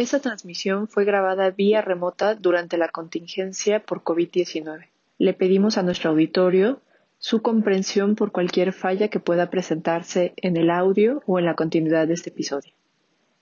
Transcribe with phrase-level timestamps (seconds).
[0.00, 4.86] Esta transmisión fue grabada vía remota durante la contingencia por COVID-19.
[5.18, 6.80] Le pedimos a nuestro auditorio
[7.18, 12.08] su comprensión por cualquier falla que pueda presentarse en el audio o en la continuidad
[12.08, 12.72] de este episodio.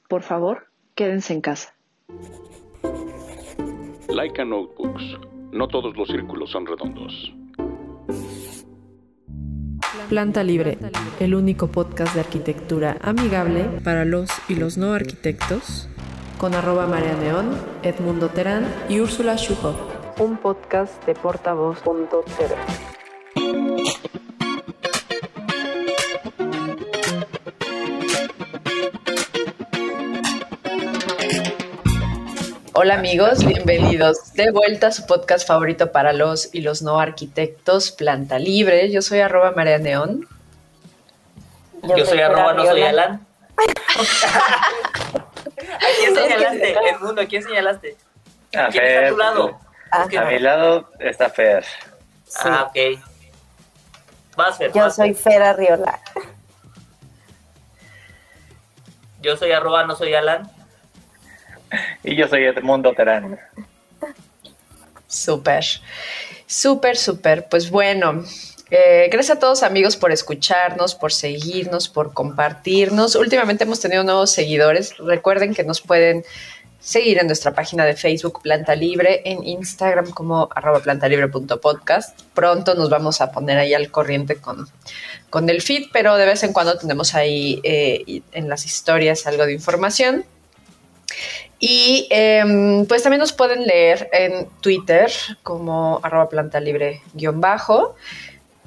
[0.09, 0.67] Por favor,
[0.97, 1.77] quédense en casa.
[4.09, 5.17] Laika Notebooks.
[5.53, 7.33] No todos los círculos son redondos.
[10.09, 10.77] Planta Libre,
[11.21, 15.88] el único podcast de arquitectura amigable para los y los no arquitectos,
[16.39, 19.77] con arroba María Neón, Edmundo Terán y Úrsula Schuhoff.
[20.20, 22.55] Un podcast de portavoz.tv.
[32.73, 37.91] Hola amigos, bienvenidos de vuelta a su podcast favorito para los y los no arquitectos,
[37.91, 38.93] Planta Libre.
[38.93, 40.29] Yo soy arroba María Neón.
[41.96, 43.27] Yo, soy arroba no soy Alan.
[45.74, 46.72] ¿A quién señalaste?
[46.72, 47.96] El mundo, ¿a quién señalaste?
[48.56, 49.60] A ¿Quién está a tu lado?
[49.90, 51.65] A mi lado está Fer.
[52.40, 53.01] Ah, ok.
[54.37, 54.73] Vas, Fer.
[54.73, 55.34] Yo vas, soy Fer.
[55.34, 56.01] Fer Arriola.
[59.20, 60.51] Yo soy arroba no soy Alan.
[62.02, 63.38] Y yo soy Edmundo Terán.
[65.06, 65.65] Súper,
[66.47, 67.48] súper, súper.
[67.48, 68.25] Pues bueno,
[68.71, 73.15] eh, gracias a todos amigos por escucharnos, por seguirnos, por compartirnos.
[73.15, 74.97] Últimamente hemos tenido nuevos seguidores.
[74.99, 76.25] Recuerden que nos pueden
[76.81, 82.21] seguir en nuestra página de Facebook Planta Libre, en Instagram como arroba plantalibre.podcast.
[82.35, 84.69] Pronto nos vamos a poner ahí al corriente con,
[85.31, 89.47] con el feed, pero de vez en cuando tenemos ahí eh, en las historias algo
[89.47, 90.25] de información.
[91.59, 95.11] Y eh, pues también nos pueden leer en Twitter
[95.43, 97.03] como arroba planta libre.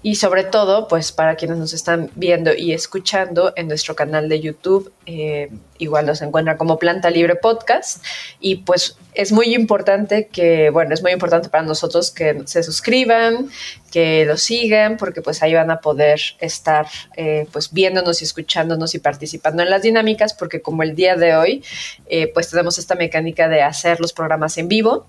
[0.03, 4.39] Y sobre todo, pues para quienes nos están viendo y escuchando en nuestro canal de
[4.39, 8.03] YouTube, eh, igual nos encuentran como Planta Libre Podcast.
[8.39, 13.49] Y pues es muy importante que, bueno, es muy importante para nosotros que se suscriban,
[13.91, 18.95] que lo sigan, porque pues ahí van a poder estar eh, pues viéndonos y escuchándonos
[18.95, 21.63] y participando en las dinámicas, porque como el día de hoy,
[22.07, 25.05] eh, pues tenemos esta mecánica de hacer los programas en vivo.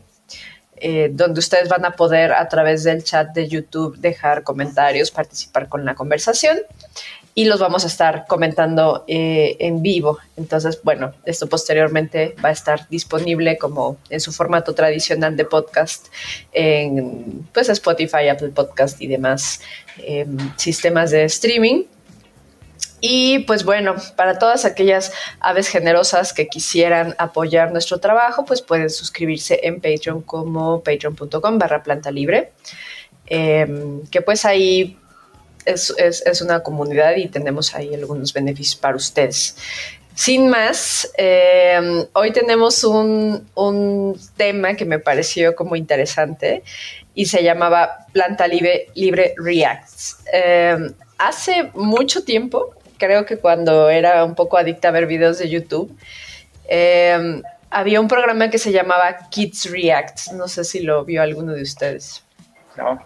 [0.84, 5.68] Eh, donde ustedes van a poder a través del chat de YouTube dejar comentarios, participar
[5.68, 6.58] con la conversación
[7.36, 10.18] y los vamos a estar comentando eh, en vivo.
[10.36, 16.08] Entonces, bueno, esto posteriormente va a estar disponible como en su formato tradicional de podcast
[16.52, 19.60] en pues, Spotify, Apple Podcast y demás
[19.98, 20.26] eh,
[20.56, 21.84] sistemas de streaming.
[23.04, 28.90] Y pues bueno, para todas aquellas aves generosas que quisieran apoyar nuestro trabajo, pues pueden
[28.90, 32.52] suscribirse en Patreon como patreon.com barra planta libre,
[33.26, 33.66] eh,
[34.08, 34.96] que pues ahí
[35.64, 39.56] es, es, una comunidad y tenemos ahí algunos beneficios para ustedes.
[40.14, 46.62] Sin más, eh, hoy tenemos un, un, tema que me pareció como interesante
[47.16, 50.18] y se llamaba Planta Libre, Libre Reacts.
[50.32, 55.48] Eh, hace mucho tiempo, creo que cuando era un poco adicta a ver videos de
[55.48, 55.92] YouTube,
[56.68, 60.32] eh, había un programa que se llamaba Kids React.
[60.34, 62.22] No sé si lo vio alguno de ustedes.
[62.76, 63.02] No.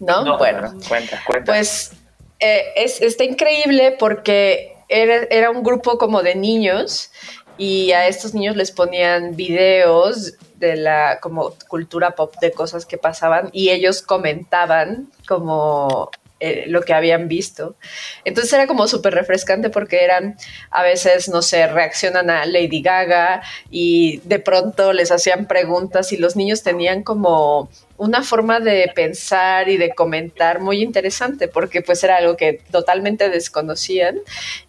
[0.00, 0.24] ¿No?
[0.24, 0.74] no bueno.
[0.88, 1.44] Cuenta, cuenta.
[1.44, 1.92] Pues
[2.40, 7.12] eh, es, está increíble porque era, era, un grupo como de niños
[7.58, 12.98] y a estos niños les ponían videos de la como cultura pop de cosas que
[12.98, 16.10] pasaban y ellos comentaban como
[16.40, 17.76] eh, lo que habían visto.
[18.24, 20.36] Entonces era como súper refrescante porque eran,
[20.70, 26.16] a veces, no sé, reaccionan a Lady Gaga y de pronto les hacían preguntas y
[26.16, 32.04] los niños tenían como una forma de pensar y de comentar muy interesante porque pues
[32.04, 34.20] era algo que totalmente desconocían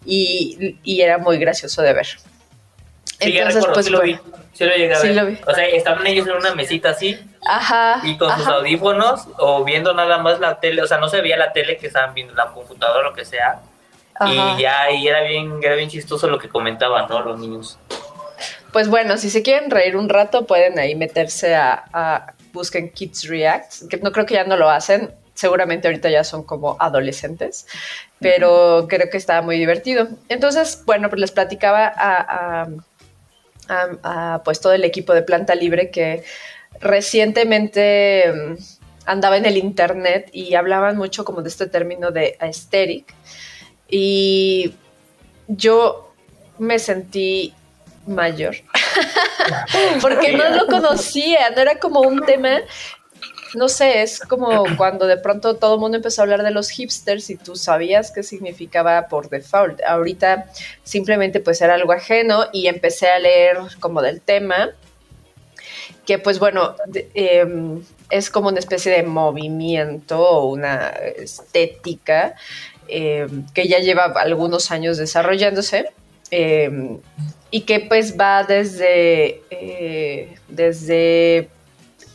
[0.04, 2.08] y, y era muy gracioso de ver.
[3.20, 4.18] Sí, Entonces, pues sí lo vi.
[4.52, 5.16] Sí lo llegué a sí ver.
[5.16, 5.38] Lo vi.
[5.46, 7.18] O sea, estaban ellos en una mesita así.
[7.46, 8.00] Ajá.
[8.02, 10.82] Y con sus audífonos o viendo nada más la tele.
[10.82, 13.24] O sea, no se veía la tele que estaban viendo, la computadora o lo que
[13.24, 13.60] sea.
[14.14, 14.56] Ajá.
[14.58, 17.20] Y ya, y era bien, era bien chistoso lo que comentaban, ¿no?
[17.20, 17.78] Los niños.
[18.72, 23.28] Pues bueno, si se quieren reír un rato, pueden ahí meterse a, a busquen Kids
[23.28, 27.66] React, que no creo que ya no lo hacen, seguramente ahorita ya son como adolescentes,
[28.18, 30.08] pero creo que estaba muy divertido.
[30.28, 32.68] Entonces, bueno, pues les platicaba a, a,
[33.70, 36.24] a, pues todo el equipo de Planta Libre que
[36.80, 38.56] recientemente um,
[39.06, 43.14] andaba en el internet y hablaban mucho como de este término de aesthetic.
[43.88, 44.74] Y
[45.48, 46.14] yo
[46.58, 47.54] me sentí
[48.06, 48.56] mayor
[50.02, 52.60] porque no lo conocía, no era como un tema
[53.54, 56.70] no sé, es como cuando de pronto todo el mundo empezó a hablar de los
[56.70, 59.80] hipsters y tú sabías qué significaba por default.
[59.82, 60.50] Ahorita
[60.82, 64.70] simplemente pues era algo ajeno y empecé a leer como del tema,
[66.06, 66.74] que pues bueno,
[67.14, 72.34] em, es como una especie de movimiento o una estética
[72.88, 75.86] em, que ya lleva algunos años desarrollándose.
[76.32, 77.00] Em,
[77.50, 81.48] y que pues va desde, eh, desde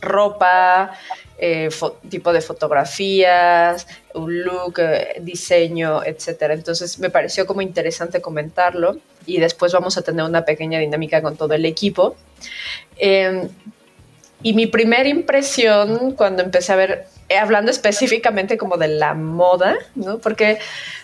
[0.00, 0.92] ropa,
[1.38, 1.68] eh,
[2.08, 6.54] tipo de fotografías, un look, eh, diseño, etcétera.
[6.54, 11.36] Entonces me pareció como interesante comentarlo y después vamos a tener una pequeña dinámica con
[11.36, 12.16] todo el equipo.
[12.96, 13.48] Em,
[14.42, 17.06] y mi primera impresión cuando empecé a ver,
[17.38, 20.18] hablando específicamente como de la moda, ¿no?
[20.18, 20.58] Porque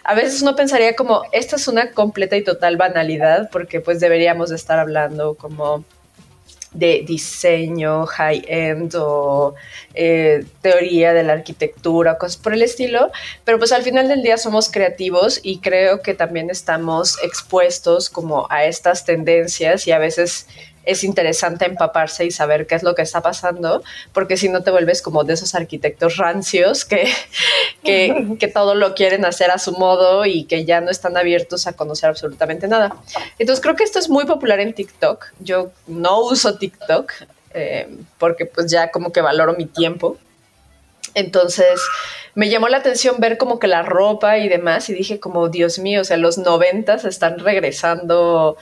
[0.05, 4.51] a veces uno pensaría como, esta es una completa y total banalidad, porque pues deberíamos
[4.51, 5.85] de estar hablando como
[6.73, 9.55] de diseño high-end o
[9.95, 13.11] eh, teoría de la arquitectura, cosas por el estilo,
[13.45, 18.47] pero pues al final del día somos creativos y creo que también estamos expuestos como
[18.51, 20.47] a estas tendencias y a veces
[20.85, 23.83] es interesante empaparse y saber qué es lo que está pasando,
[24.13, 27.09] porque si no te vuelves como de esos arquitectos rancios que,
[28.39, 31.73] que, todo lo quieren hacer a su modo y que ya no están abiertos a
[31.73, 32.95] conocer absolutamente nada.
[33.39, 35.27] Entonces creo que esto es muy popular en TikTok.
[35.41, 37.13] Yo no uso TikTok
[37.55, 37.89] eh,
[38.19, 40.17] porque pues ya como que valoro mi tiempo.
[41.15, 41.81] Entonces
[42.35, 45.79] me llamó la atención ver como que la ropa y demás y dije como, Dios
[45.79, 48.57] mío, o sea, los noventas están regresando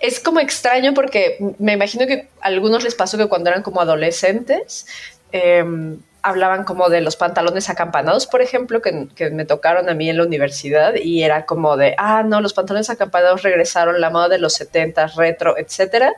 [0.00, 3.80] es como extraño porque me imagino que a algunos les pasó que cuando eran como
[3.80, 4.86] adolescentes
[5.32, 10.16] em, hablaban como de los pantalones acampanados, por ejemplo, que, me tocaron a mí en
[10.16, 14.38] la universidad y era como de, ah, no, los pantalones acampanados regresaron, la moda de
[14.38, 16.14] los 70, retro, etcétera.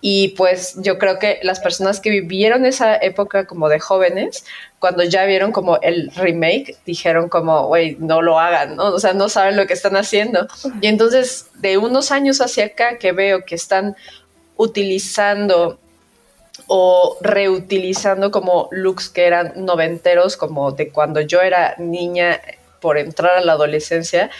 [0.00, 4.44] Y pues yo creo que las personas que vivieron esa época como de jóvenes,
[4.80, 8.86] cuando ya vieron como el remake, dijeron como, güey, no lo hagan, ¿no?
[8.86, 10.48] O sea, no saben lo que están haciendo.
[10.80, 13.94] Y entonces, de unos años hacia acá que veo que están
[14.56, 15.78] utilizando
[16.68, 22.40] o reutilizando como looks que eran noventeros, como de cuando yo era niña
[22.80, 24.30] por entrar a la adolescencia,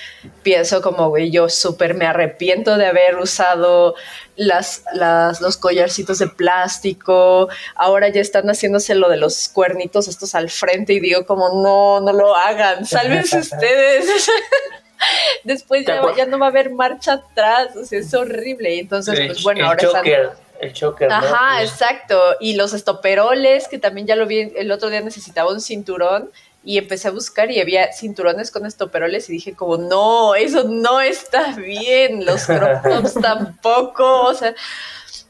[0.43, 3.95] pienso como, güey, yo súper me arrepiento de haber usado
[4.37, 10.35] las, las, los collarcitos de plástico, ahora ya están haciéndose lo de los cuernitos estos
[10.35, 14.29] al frente y digo como, no, no lo hagan, sálvense ustedes.
[15.45, 18.75] Después ya, no va a haber marcha atrás, o sea, es horrible.
[18.75, 22.21] Y entonces, pues bueno, ahora choker, El choker, Ajá, exacto.
[22.41, 26.31] Y los estoperoles, que también ya lo vi el otro día necesitaba un cinturón
[26.65, 31.01] y empecé a buscar y había cinturones con estoperoles y dije como, no, eso no
[31.01, 34.55] está bien, los crop tops tampoco, o sea...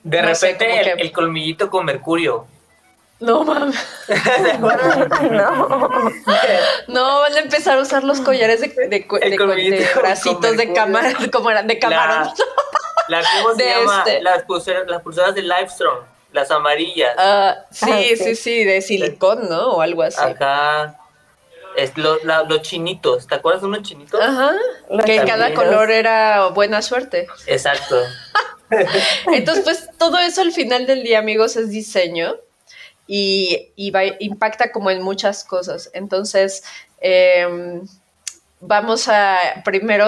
[0.03, 2.47] De repente el, colmillito con mercurio.
[3.21, 3.77] No mames.
[5.31, 5.69] no.
[6.87, 11.51] no, van a empezar a usar los collares de, de, de, bracitos de cámara, como
[11.51, 12.33] eran de camarón.
[13.09, 14.05] La, ¿Cómo se llama?
[14.07, 14.23] Este.
[14.23, 17.15] Las, pulseras, las pulseras de Livestrong, las amarillas.
[17.19, 19.73] Ah, sí, ah, sí, sí, de silicón, ¿no?
[19.73, 20.21] O algo así.
[20.21, 20.97] Acá
[21.77, 24.21] es los chinitos, ¿te acuerdas de unos chinitos?
[24.21, 24.53] Ajá,
[25.05, 27.27] que cada color era buena suerte.
[27.47, 27.97] Exacto.
[29.33, 32.37] Entonces, pues todo eso al final del día, amigos, es diseño
[33.09, 33.73] y,
[34.21, 35.91] impacta como en muchas cosas.
[35.95, 36.63] Entonces,
[37.01, 37.89] em,
[38.61, 40.07] vamos a primero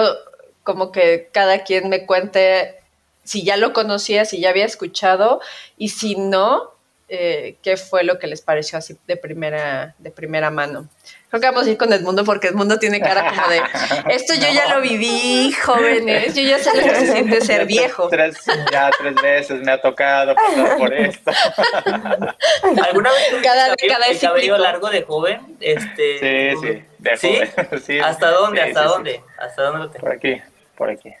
[0.63, 2.75] como que cada quien me cuente
[3.23, 5.41] si ya lo conocía, si ya había escuchado
[5.77, 6.71] y si no,
[7.13, 10.87] eh, qué fue lo que les pareció así de primera, de primera mano.
[11.27, 13.61] Creo que vamos a ir con Edmundo porque Edmundo tiene cara como de
[14.15, 18.07] esto yo ya lo viví, jóvenes, yo ya sé lo que se siente ser viejo.
[18.07, 18.37] Tres,
[18.71, 21.31] ya tres veces me ha tocado pasar por esto.
[22.81, 25.57] ¿Alguna vez cada, cada el cabello largo de joven?
[25.59, 27.81] Este, sí, sí, de joven.
[27.85, 27.99] ¿Sí?
[27.99, 28.61] ¿Hasta dónde?
[28.61, 29.21] ¿Hasta dónde?
[29.37, 30.05] ¿Hasta dónde lo tengo?
[30.05, 30.41] Por aquí,
[30.77, 31.13] por aquí.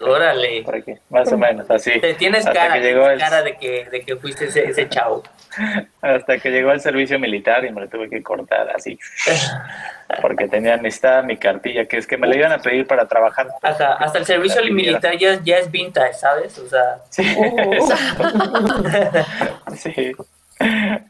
[0.00, 0.62] Órale.
[0.64, 2.00] Por aquí, más o menos, así.
[2.00, 5.22] Te tienes cara, que llegó cara de, que, de que fuiste ese, ese chavo.
[6.02, 8.98] Hasta que llegó el servicio militar y me lo tuve que cortar así.
[10.22, 13.48] Porque tenía necesitada mi cartilla, que es que me la iban a pedir para trabajar.
[13.62, 16.58] Hasta, hasta el servicio militar ya, ya es vintage, ¿sabes?
[16.58, 16.98] O sea.
[17.10, 17.22] Sí.
[19.76, 20.12] sí.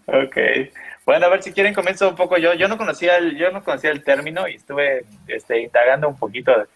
[0.06, 0.36] Ok.
[1.06, 2.52] Bueno, a ver si quieren comienzo un poco yo.
[2.52, 6.52] Yo no conocía el, yo no conocía el término y estuve este, indagando un poquito
[6.52, 6.66] de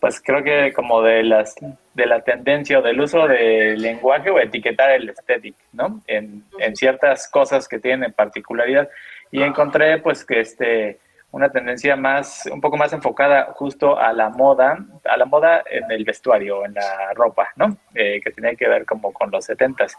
[0.00, 1.54] pues creo que como de las
[1.94, 6.00] de la tendencia o del uso del lenguaje o etiquetar el estético, ¿no?
[6.06, 8.88] En, en, ciertas cosas que tienen particularidad
[9.30, 10.98] y encontré pues que este
[11.32, 15.90] una tendencia más un poco más enfocada justo a la moda, a la moda en
[15.90, 17.76] el vestuario, en la ropa, ¿no?
[17.94, 19.96] Eh, que tenía que ver como con los setentas,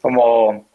[0.00, 0.69] como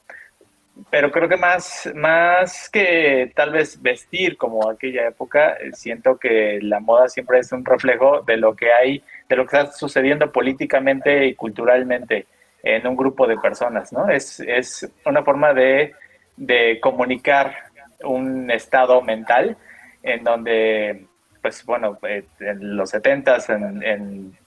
[0.89, 6.59] pero creo que más, más que tal vez vestir como aquella época, eh, siento que
[6.61, 10.31] la moda siempre es un reflejo de lo que hay, de lo que está sucediendo
[10.31, 12.27] políticamente y culturalmente
[12.61, 14.09] en un grupo de personas, ¿no?
[14.09, 15.93] Es, es una forma de,
[16.35, 17.55] de comunicar
[18.03, 19.55] un estado mental
[20.03, 21.05] en donde,
[21.41, 24.37] pues bueno, eh, en los setentas, en, en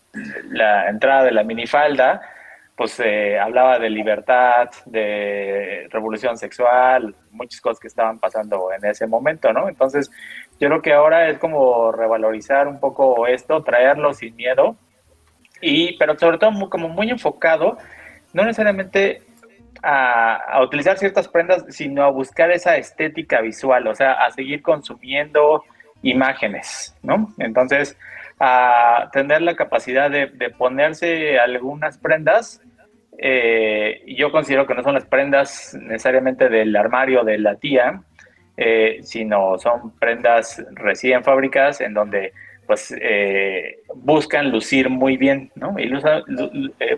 [0.51, 2.21] la entrada de la minifalda,
[2.79, 9.05] pues eh, hablaba de libertad, de revolución sexual, muchas cosas que estaban pasando en ese
[9.09, 9.69] momento, ¿no?
[9.69, 10.09] Entonces,
[10.61, 14.77] yo creo que ahora es como revalorizar un poco esto, traerlo sin miedo,
[15.61, 17.79] y, pero sobre todo como muy enfocado,
[18.33, 19.23] no necesariamente
[19.83, 24.63] a, a, utilizar ciertas prendas, sino a buscar esa estética visual, o sea, a seguir
[24.63, 25.65] consumiendo
[26.03, 27.35] imágenes, ¿no?
[27.39, 27.99] Entonces,
[28.41, 32.61] a tener la capacidad de, ponerse algunas prendas
[33.21, 38.01] eh, yo considero que no son las prendas necesariamente del armario de la tía,
[38.57, 42.33] eh, sino son prendas recién fábricas en donde
[42.67, 45.75] pues eh, buscan lucir muy bien, ¿no?
[45.79, 45.91] Y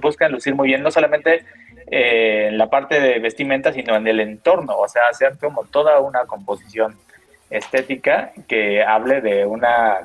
[0.03, 1.45] buscan lucir muy bien, no solamente
[1.87, 6.25] en la parte de vestimenta, sino en el entorno, o sea, hacer como toda una
[6.27, 6.97] composición
[7.51, 9.99] estética que hable de una,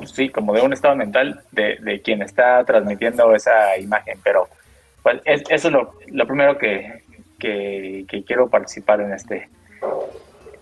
[0.00, 4.48] pues sí, como de un estado mental de, de quien está transmitiendo esa imagen, pero
[5.02, 7.04] pues eso es lo, primero que,
[8.26, 9.48] quiero participar en este,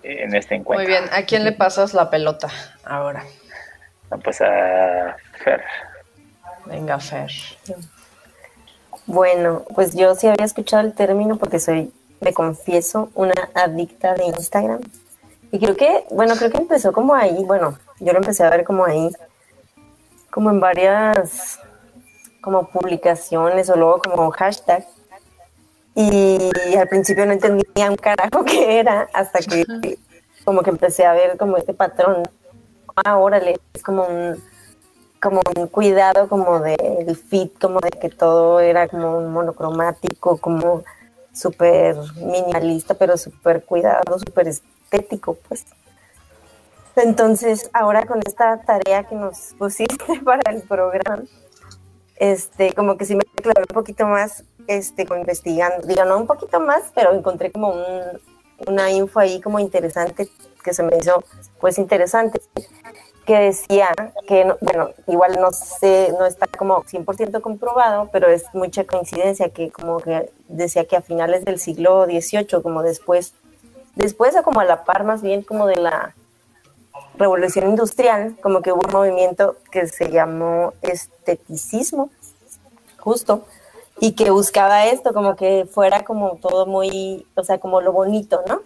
[0.03, 0.85] en este encuentro.
[0.85, 2.49] Muy bien, ¿a quién le pasas la pelota
[2.85, 3.25] ahora?
[4.23, 5.63] Pues a Fer.
[6.67, 7.31] Venga, Fer.
[9.07, 14.27] Bueno, pues yo sí había escuchado el término porque soy, me confieso, una adicta de
[14.27, 14.81] Instagram.
[15.51, 18.65] Y creo que, bueno, creo que empezó como ahí, bueno, yo lo empecé a ver
[18.65, 19.11] como ahí,
[20.31, 21.59] como en varias
[22.41, 24.87] como publicaciones o luego como hashtag.
[25.95, 29.65] Y al principio no entendía un carajo qué era hasta que
[30.45, 32.23] como que empecé a ver como este patrón.
[33.05, 34.43] Ah, órale, es como un,
[35.21, 40.85] como un cuidado como del fit, como de que todo era como un monocromático, como
[41.33, 45.67] súper minimalista, pero súper cuidado, súper estético, pues.
[46.99, 51.23] Entonces, ahora con esta tarea que nos pusiste para el programa,
[52.17, 56.27] este, como que sí me clavé un poquito más, este, como investigando, digo, no un
[56.27, 58.21] poquito más, pero encontré como un,
[58.67, 60.29] una info ahí como interesante,
[60.65, 61.23] que se me hizo,
[61.61, 62.41] pues, interesante,
[63.25, 63.91] que decía
[64.27, 69.71] que, bueno, igual no sé, no está como 100% comprobado, pero es mucha coincidencia que
[69.71, 73.35] como que decía que a finales del siglo XVIII, como después,
[73.95, 76.15] después o como a la par más bien como de la
[77.17, 82.11] revolución industrial, como que hubo un movimiento que se llamó esteticismo,
[82.99, 83.45] justo,
[84.01, 88.43] y que buscaba esto, como que fuera como todo muy, o sea, como lo bonito,
[88.47, 88.61] ¿no?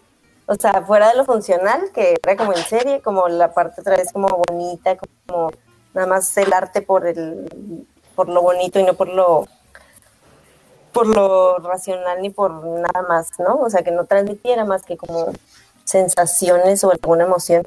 [0.47, 3.97] O sea, fuera de lo funcional, que era como en serie, como la parte otra
[3.97, 5.51] vez como bonita, como
[5.95, 9.47] nada más el arte por el, por lo bonito y no por lo
[10.93, 13.55] por lo racional ni por nada más, ¿no?
[13.57, 15.33] O sea, que no transmitiera más que como
[15.85, 17.67] sensaciones o alguna emoción.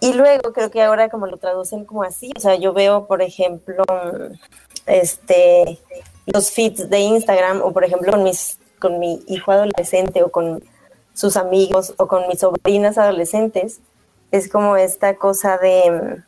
[0.00, 3.22] Y luego creo que ahora como lo traducen como así, o sea, yo veo, por
[3.22, 3.84] ejemplo,
[4.86, 5.78] este,
[6.26, 10.62] los feeds de Instagram o por ejemplo con, mis, con mi hijo adolescente o con
[11.14, 13.80] sus amigos o con mis sobrinas adolescentes,
[14.32, 16.22] es como esta cosa de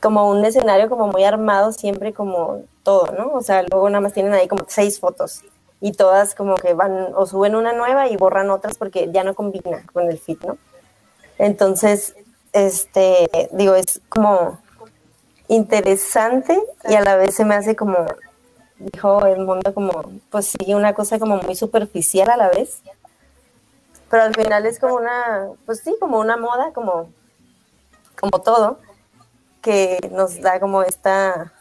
[0.00, 3.32] como un escenario como muy armado siempre como todo, ¿no?
[3.32, 5.42] O sea, luego nada más tienen ahí como seis fotos
[5.80, 9.34] y todas como que van o suben una nueva y borran otras porque ya no
[9.34, 10.58] combina con el feed, ¿no?
[11.38, 12.14] Entonces,
[12.54, 14.58] este, digo, es como
[15.48, 16.58] interesante
[16.88, 18.06] y a la vez se me hace como,
[18.78, 22.80] dijo el mundo como, pues sí, una cosa como muy superficial a la vez.
[24.08, 27.10] Pero al final es como una, pues sí, como una moda, como,
[28.18, 28.78] como todo,
[29.60, 31.52] que nos da como esta,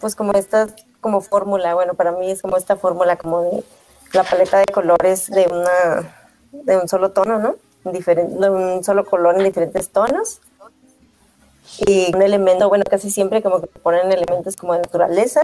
[0.00, 0.66] pues como esta,
[1.00, 3.64] como fórmula, bueno, para mí es como esta fórmula como de
[4.12, 6.16] la paleta de colores de una,
[6.50, 7.54] de un solo tono, ¿no?
[7.92, 10.40] De un solo color en diferentes tonos.
[11.86, 15.42] Y un elemento, bueno, casi siempre como que ponen elementos como de naturaleza,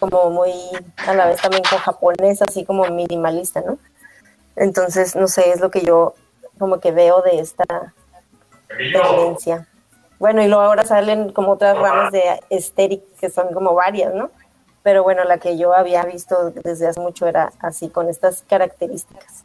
[0.00, 0.52] como muy,
[1.06, 3.78] a la vez también con japonés, así como minimalista, ¿no?
[4.56, 6.14] Entonces, no sé, es lo que yo
[6.58, 7.94] como que veo de esta
[8.68, 9.68] tendencia.
[10.18, 14.30] Bueno, y luego ahora salen como otras ramas de estéril que son como varias, ¿no?
[14.82, 19.44] Pero bueno, la que yo había visto desde hace mucho era así, con estas características.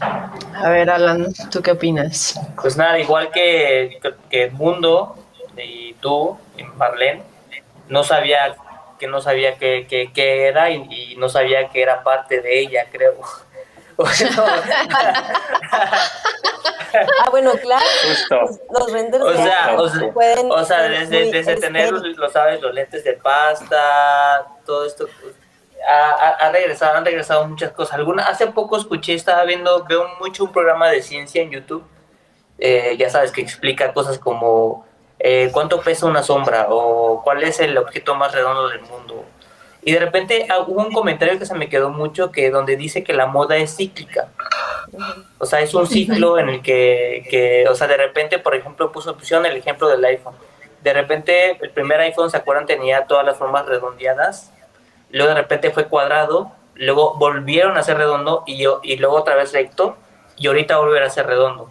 [0.00, 2.38] A ver, Alan, ¿tú qué opinas?
[2.60, 4.00] Pues nada, igual que,
[4.30, 5.16] que Mundo
[5.56, 7.22] y tú, en Marlene,
[7.88, 8.56] no sabía
[8.98, 13.14] que no sabía qué, era y, no sabía que era parte de ella, creo.
[17.20, 17.84] ah, bueno, claro.
[18.70, 22.74] Los renders o sea, o sea, pueden o sea desde, desde tener, lo sabes, los
[22.74, 25.08] lentes de pasta, todo esto.
[25.86, 27.94] Ha, ha, regresado, han regresado muchas cosas.
[27.94, 31.84] Alguna, hace poco escuché, estaba viendo, veo mucho un programa de ciencia en YouTube.
[32.58, 34.84] Eh, ya sabes que explica cosas como
[35.18, 39.24] eh, cuánto pesa una sombra o cuál es el objeto más redondo del mundo
[39.88, 43.04] y de repente ah, hubo un comentario que se me quedó mucho que donde dice
[43.04, 44.28] que la moda es cíclica.
[45.38, 48.92] O sea, es un ciclo en el que, que o sea, de repente, por ejemplo,
[48.92, 50.34] puso opción el ejemplo del iPhone.
[50.82, 52.66] De repente, el primer iPhone, ¿se acuerdan?
[52.66, 54.52] Tenía todas las formas redondeadas.
[55.10, 56.52] Luego de repente fue cuadrado.
[56.74, 59.96] Luego volvieron a ser redondo y, yo, y luego otra vez recto.
[60.36, 61.70] Y ahorita volver a ser redondo.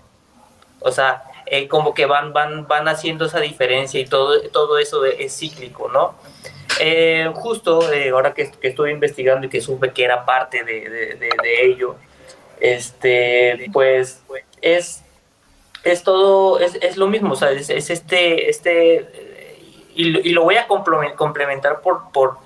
[0.81, 5.05] O sea, eh, como que van, van, van haciendo esa diferencia y todo, todo eso
[5.05, 6.15] es cíclico, ¿no?
[6.79, 10.89] Eh, justo eh, ahora que, que, estuve investigando y que supe que era parte de,
[10.89, 11.95] de, ello,
[12.59, 14.21] este, pues
[14.61, 15.03] es,
[15.83, 19.07] es todo, es, es lo mismo, o sea, es, este, este,
[19.95, 22.37] y, y, lo voy a complementar por, por,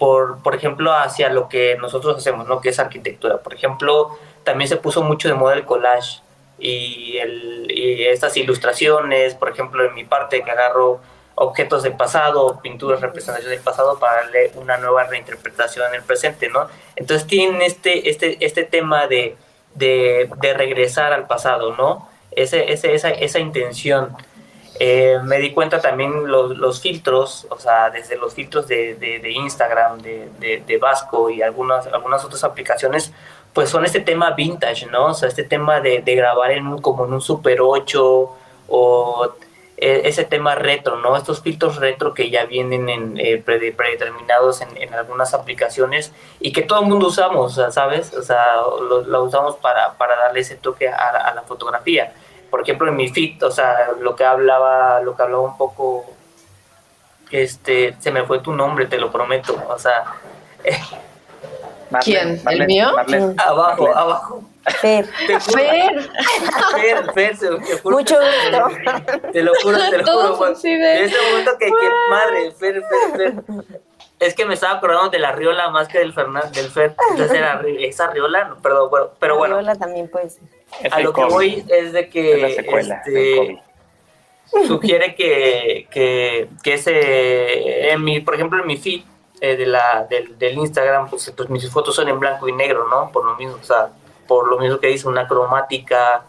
[0.00, 2.62] por, por ejemplo, hacia lo que nosotros hacemos, ¿no?
[2.62, 3.36] Que es arquitectura.
[3.36, 6.22] Por ejemplo, también se puso mucho de moda el collage
[6.58, 11.00] y, el, y estas ilustraciones, por ejemplo, en mi parte que agarro
[11.34, 16.48] objetos del pasado, pinturas, representaciones del pasado para darle una nueva reinterpretación en el presente,
[16.48, 16.66] ¿no?
[16.96, 19.36] Entonces tienen este, este, este tema de,
[19.74, 22.08] de, regresar al pasado, ¿no?
[22.30, 24.16] Ese, ese, esa, esa intención.
[24.82, 29.30] Eh, me di cuenta también los, los, filtros, o sea, desde los filtros de, de,
[29.30, 33.12] Instagram, de, de, Vasco y algunas, algunas otras aplicaciones,
[33.52, 35.08] pues son este tema vintage, ¿no?
[35.08, 38.30] O sea, este tema de, grabar en un, como en un Super 8
[38.68, 39.34] o
[39.76, 41.14] e, ese tema retro, ¿no?
[41.14, 46.10] Estos filtros retro que ya vienen en, eh, predeterminados en, algunas aplicaciones
[46.40, 48.14] y que todo el mundo usamos, ¿sabes?
[48.14, 48.54] O sea,
[49.06, 52.14] lo, usamos para, para, darle ese toque a, la fotografía.
[52.50, 56.04] Por ejemplo, en mi feed, o sea, lo que hablaba, lo que hablaba un poco,
[57.30, 60.04] este, se me fue tu nombre, te lo prometo, o sea...
[62.02, 62.40] ¿Quién?
[62.48, 62.88] ¿El mío?
[63.38, 64.42] Abajo, abajo.
[64.80, 65.06] Fer.
[65.26, 66.10] Fer.
[66.74, 67.96] Fer, Fer, te juro.
[67.96, 69.30] Mucho gusto.
[69.32, 70.54] Te lo juro, te lo juro, Juan.
[70.62, 73.80] En ese momento que, que, madre, Fer, Fer, Fer.
[74.20, 76.94] Es que me estaba acordando de la Riola más que del Fernández, del Fer.
[77.10, 79.56] Entonces era esa Riola, no, perdón, bueno, pero bueno.
[79.56, 80.42] Riola también puede ser.
[80.92, 83.62] A lo que voy es de que este,
[84.66, 89.02] sugiere que, que, que ese, en mi, por ejemplo, en mi feed
[89.40, 92.86] eh, de la, del, del Instagram, pues, pues mis fotos son en blanco y negro,
[92.88, 93.10] ¿no?
[93.10, 93.88] Por lo mismo, o sea,
[94.28, 96.24] por lo mismo que dice una cromática,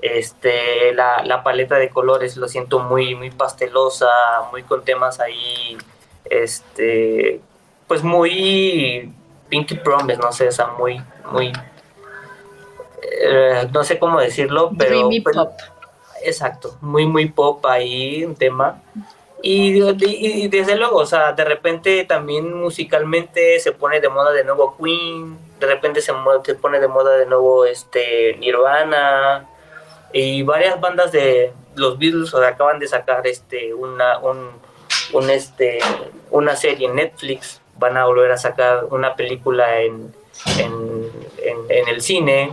[0.00, 4.08] este, la, la, paleta de colores lo siento muy, muy pastelosa,
[4.50, 5.76] muy con temas ahí,
[6.24, 7.40] este,
[7.86, 9.12] pues muy
[9.48, 11.52] Pinky Promise, no sé, o sea, muy, muy,
[13.02, 14.90] eh, no sé cómo decirlo, pero...
[14.90, 15.52] Dreamy pop.
[16.22, 18.82] Exacto, muy, muy pop ahí, un tema.
[19.42, 24.42] Y, y, desde luego, o sea, de repente también musicalmente se pone de moda de
[24.42, 26.12] nuevo Queen, de repente se,
[26.44, 29.46] se pone de moda de nuevo este Nirvana
[30.14, 34.48] y varias bandas de los Beatles o acaban de sacar este una un,
[35.14, 35.78] un, este
[36.30, 40.14] una serie en Netflix van a volver a sacar una película en,
[40.58, 41.10] en,
[41.68, 42.50] en, el cine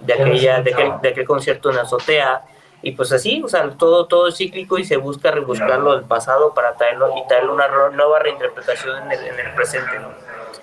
[0.00, 2.42] de aquella de aquel, de aquel concierto en azotea
[2.82, 6.54] y pues así, o sea, todo, todo es cíclico y se busca rebuscarlo del pasado
[6.54, 10.08] para traerlo y traerle una nueva reinterpretación en el, en el presente, ¿no?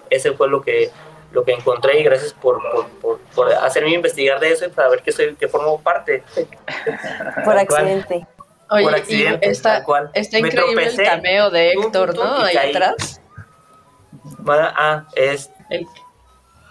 [0.09, 0.89] Ese fue lo que,
[1.31, 2.59] lo que encontré y gracias por,
[3.01, 6.23] por, por, hacerme investigar de eso y para ver que soy, que formo parte.
[7.45, 8.25] Por accidente.
[8.69, 12.37] Oye, por accidente, está, está increíble el cameo de Héctor, ¿no?
[12.39, 13.21] Ahí atrás.
[14.47, 15.85] Ah, es el,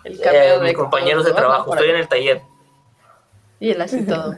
[0.05, 2.43] el cameo eh, de compañeros de trabajo, estoy en el taller.
[3.59, 4.35] Y él así todo.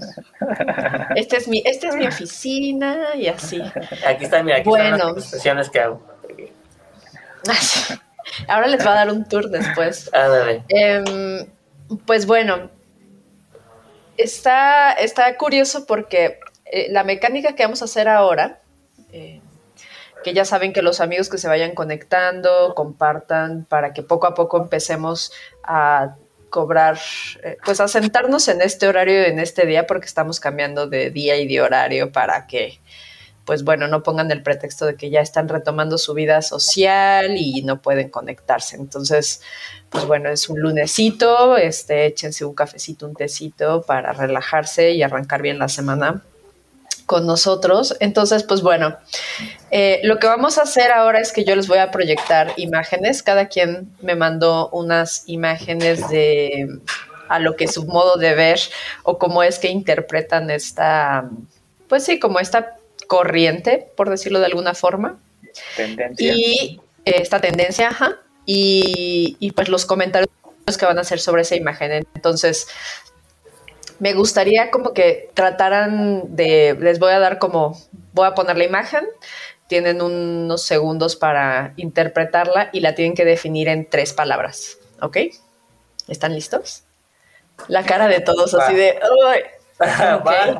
[1.16, 3.60] Esta es mi, esta es mi oficina y así.
[4.06, 4.96] Aquí están, mira, aquí bueno.
[4.96, 6.00] están las sesiones que hago.
[8.46, 10.10] Ahora les va a dar un tour después.
[10.68, 11.46] Eh,
[12.06, 12.70] pues bueno,
[14.16, 16.38] está, está curioso porque
[16.70, 18.60] eh, la mecánica que vamos a hacer ahora,
[19.12, 19.40] eh,
[20.22, 24.34] que ya saben que los amigos que se vayan conectando, compartan para que poco a
[24.34, 26.16] poco empecemos a
[26.50, 26.98] cobrar,
[27.42, 31.36] eh, pues a sentarnos en este horario, en este día, porque estamos cambiando de día
[31.36, 32.80] y de horario para que,
[33.44, 37.62] pues bueno, no pongan el pretexto de que ya están retomando su vida social y
[37.62, 38.76] no pueden conectarse.
[38.76, 39.42] Entonces,
[39.90, 45.42] pues bueno, es un lunesito, este, échense un cafecito, un tecito para relajarse y arrancar
[45.42, 46.22] bien la semana.
[47.08, 47.96] Con nosotros.
[48.00, 48.98] Entonces, pues bueno,
[49.70, 53.22] eh, lo que vamos a hacer ahora es que yo les voy a proyectar imágenes.
[53.22, 56.68] Cada quien me mandó unas imágenes de
[57.28, 58.60] a lo que su modo de ver
[59.04, 61.30] o cómo es que interpretan esta,
[61.88, 65.18] pues sí, como esta corriente, por decirlo de alguna forma.
[65.76, 66.34] Tendencia.
[66.34, 68.16] Y esta tendencia, ajá.
[68.44, 70.28] Y, y pues los comentarios
[70.78, 72.06] que van a hacer sobre esa imagen.
[72.14, 72.66] Entonces,
[73.98, 77.78] me gustaría como que trataran de, les voy a dar como,
[78.12, 79.04] voy a poner la imagen,
[79.66, 85.18] tienen unos segundos para interpretarla y la tienen que definir en tres palabras, ¿ok?
[86.08, 86.84] ¿Están listos?
[87.66, 88.98] La cara de todos así de...
[89.80, 90.58] Okay.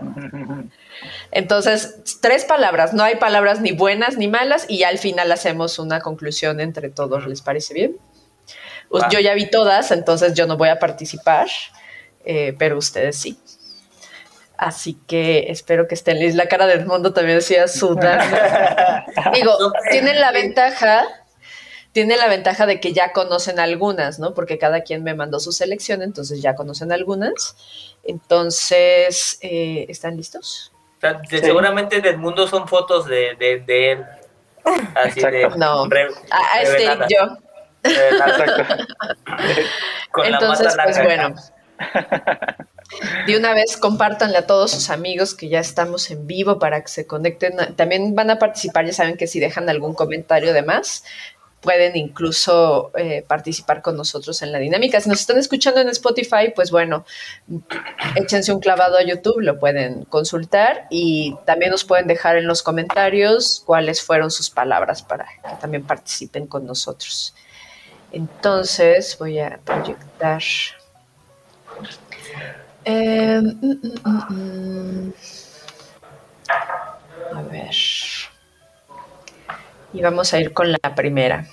[1.33, 5.79] Entonces, tres palabras, no hay palabras ni buenas ni malas y ya al final hacemos
[5.79, 7.97] una conclusión entre todos, ¿les parece bien?
[8.89, 11.49] Pues yo ya vi todas, entonces yo no voy a participar.
[12.31, 13.39] Eh, pero ustedes sí.
[14.59, 16.37] Así que espero que estén listos.
[16.37, 18.21] La cara del mundo también decía sudar.
[19.33, 19.57] Digo,
[19.91, 21.07] tienen la ventaja,
[21.93, 24.35] tienen la ventaja de que ya conocen algunas, ¿no?
[24.35, 27.57] Porque cada quien me mandó su selección, entonces ya conocen algunas.
[28.05, 30.71] Entonces, eh, ¿están listos?
[31.31, 34.05] Seguramente del mundo son fotos de, de, él.
[34.95, 35.49] Así de.
[35.57, 35.85] No.
[36.31, 37.39] a, este yo.
[40.25, 41.35] Entonces, pues bueno.
[43.27, 46.89] De una vez compártanle a todos sus amigos que ya estamos en vivo para que
[46.89, 47.57] se conecten.
[47.77, 51.05] También van a participar, ya saben que si dejan algún comentario de más,
[51.61, 55.01] pueden incluso eh, participar con nosotros en la dinámica.
[55.01, 57.05] Si nos están escuchando en Spotify, pues bueno,
[58.15, 62.63] échense un clavado a YouTube, lo pueden consultar y también nos pueden dejar en los
[62.63, 67.35] comentarios cuáles fueron sus palabras para que también participen con nosotros.
[68.13, 70.43] Entonces voy a proyectar
[72.85, 73.43] eh,
[77.35, 77.75] a ver.
[79.93, 81.47] Y vamos a ir con la primera.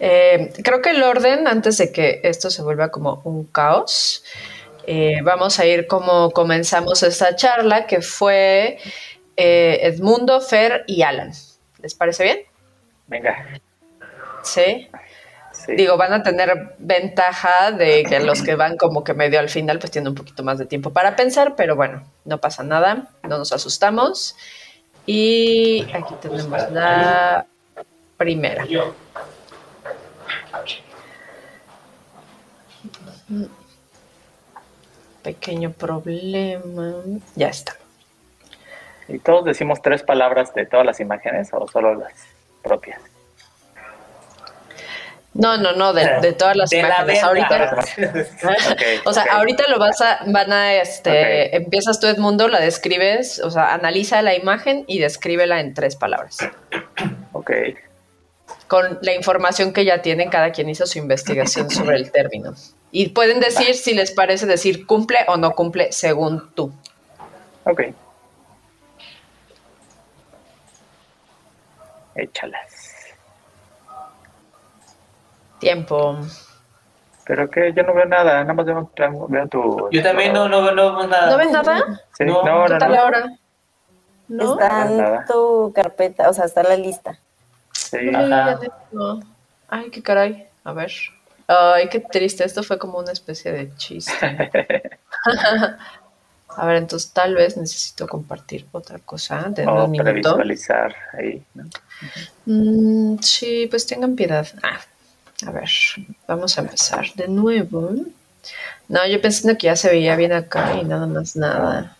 [0.00, 4.24] Eh, creo que el orden, antes de que esto se vuelva como un caos,
[4.86, 8.78] eh, vamos a ir como comenzamos esta charla, que fue
[9.36, 11.32] Edmundo, Fer y Alan.
[11.80, 12.38] ¿Les parece bien?
[13.06, 13.60] Venga.
[14.42, 14.88] Sí.
[15.68, 19.78] Digo, van a tener ventaja de que los que van como que medio al final
[19.78, 23.38] pues tienen un poquito más de tiempo para pensar, pero bueno, no pasa nada, no
[23.38, 24.36] nos asustamos.
[25.06, 27.46] Y aquí tenemos la
[28.16, 28.66] primera.
[35.22, 36.94] Pequeño problema.
[37.34, 37.76] Ya está.
[39.08, 42.12] ¿Y todos decimos tres palabras de todas las imágenes o solo las
[42.62, 43.00] propias?
[45.34, 47.22] No, no, no, de, todas las imágenes.
[47.22, 47.84] Ahorita,
[49.04, 53.50] o sea, ahorita lo vas a, van a, este, empiezas tú Edmundo, la describes, o
[53.50, 56.38] sea, analiza la imagen y descríbela en tres palabras.
[57.32, 57.50] Ok.
[58.68, 62.54] Con la información que ya tienen, cada quien hizo su investigación sobre el término.
[62.92, 66.72] Y pueden decir si les parece decir cumple o no cumple según tú.
[67.64, 67.82] Ok.
[72.14, 72.93] Échalas.
[75.64, 76.18] Tiempo.
[77.26, 79.88] Pero que yo no veo nada, nada más veo, tu...
[79.90, 81.30] Yo también no, no, veo nada.
[81.30, 82.02] ¿No ves nada?
[82.18, 83.38] Sí, no, no, ¿Qué tal ahora?
[84.28, 84.52] ¿No?
[84.52, 87.18] Está en tu carpeta, o sea, está en la lista.
[87.72, 88.14] Sí.
[88.14, 88.60] Ajá.
[89.68, 90.46] Ay, qué caray.
[90.64, 90.92] A ver.
[91.46, 92.44] Ay, qué triste.
[92.44, 94.50] Esto fue como una especie de chiste.
[96.56, 99.48] A ver, entonces tal vez necesito compartir otra cosa.
[99.48, 101.42] De oh, un para visualizar ahí.
[101.54, 101.64] ¿no?
[102.44, 104.46] Mm, sí, pues tengan piedad.
[104.62, 104.78] Ah,
[105.46, 105.68] a ver,
[106.26, 107.90] vamos a empezar de nuevo.
[108.88, 111.96] No, yo pensando que ya se veía bien acá y nada más nada.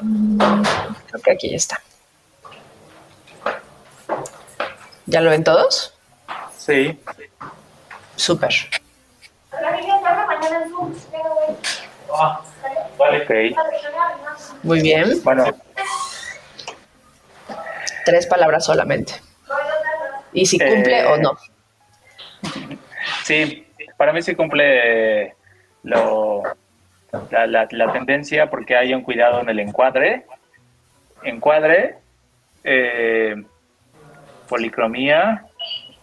[0.00, 0.38] Mm,
[1.08, 1.80] creo que aquí ya está.
[5.06, 5.94] ¿Ya lo ven todos?
[6.56, 6.98] Sí.
[8.16, 8.54] Súper.
[12.98, 13.56] vale.
[14.62, 15.22] Muy bien.
[15.24, 15.44] Bueno.
[18.04, 19.14] Tres palabras solamente.
[20.32, 21.36] ¿Y si cumple o no?
[23.24, 25.34] Sí, para mí sí cumple
[25.82, 26.42] lo,
[27.30, 30.26] la, tendencia porque hay un cuidado en el encuadre.
[31.22, 31.96] Encuadre,
[32.64, 33.34] eh,
[34.48, 35.46] policromía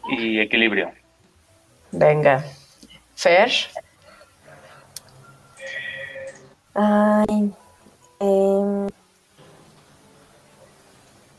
[0.09, 0.91] y equilibrio.
[1.91, 2.43] Venga.
[3.15, 3.51] Fer.
[6.73, 7.51] Ay,
[8.19, 8.87] em,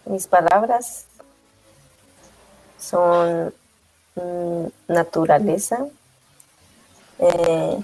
[0.06, 1.06] mis palabras
[2.78, 3.54] son
[4.18, 5.86] mm, naturaleza,
[7.18, 7.78] eh,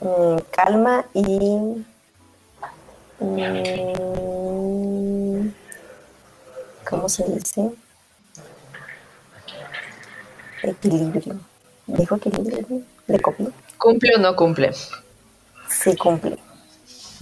[0.00, 1.84] mm, calma y
[3.20, 5.48] mm,
[6.88, 7.72] ¿cómo se dice?
[10.62, 11.38] Equilibrio.
[11.86, 12.82] ¿Dijo equilibrio?
[13.06, 13.48] ¿Le copié?
[13.78, 14.72] ¿Cumple o no cumple?
[15.68, 16.36] Sí, cumple.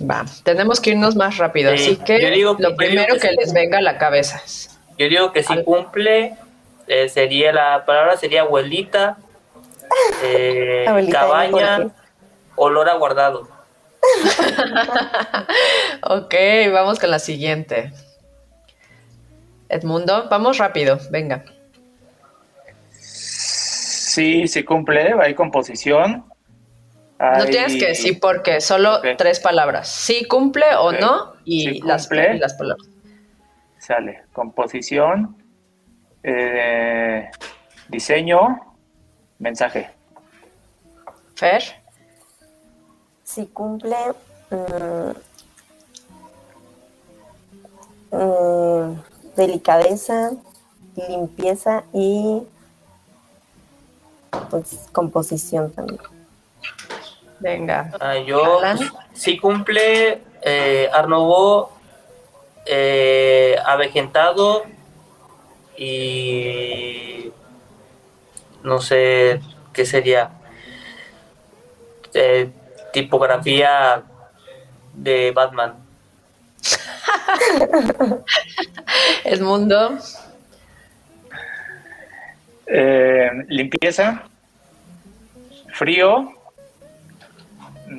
[0.01, 3.03] Va, tenemos que irnos más rápido, Sí, así que yo digo que- lo yo primero
[3.07, 3.37] digo que, que sí.
[3.39, 4.43] les venga a la cabeza.
[4.99, 6.35] Yo digo que si cumple,
[6.89, 9.17] eh, sería la palabra sería abuelita,
[10.23, 11.87] eh, Abuelita, cabaña,
[12.57, 13.49] olor a guardado.
[16.03, 16.35] Ok,
[16.73, 17.93] vamos con la siguiente.
[19.69, 21.45] Edmundo, vamos rápido, venga.
[23.01, 26.25] Sí, sí cumple, hay composición.
[27.39, 29.89] No tienes que decir por qué, solo tres palabras.
[29.89, 32.37] Sí cumple o no y Sí las, cumple.
[32.37, 32.89] y las palabras.
[33.79, 35.37] Sale, composición,
[36.23, 37.31] eh,
[37.89, 38.77] diseño,
[39.39, 39.91] mensaje.
[41.35, 41.63] Fer,
[43.25, 43.97] Si cumple
[44.51, 45.13] mm,
[48.17, 49.03] mm,
[49.37, 50.31] delicadeza,
[51.09, 52.43] limpieza y
[54.51, 56.01] pues composición también.
[57.45, 57.91] Venga.
[58.01, 61.71] Ah, yo, pues, si cumple, eh, Arnobo,
[62.65, 64.65] eh, avejentado
[65.77, 67.31] y
[68.63, 69.41] no sé
[69.75, 70.31] qué sería.
[72.15, 72.51] Eh,
[72.93, 74.03] tipografía
[74.95, 75.75] de Batman.
[79.25, 79.99] Edmundo,
[82.67, 84.23] Eh, limpieza,
[85.75, 86.33] frío,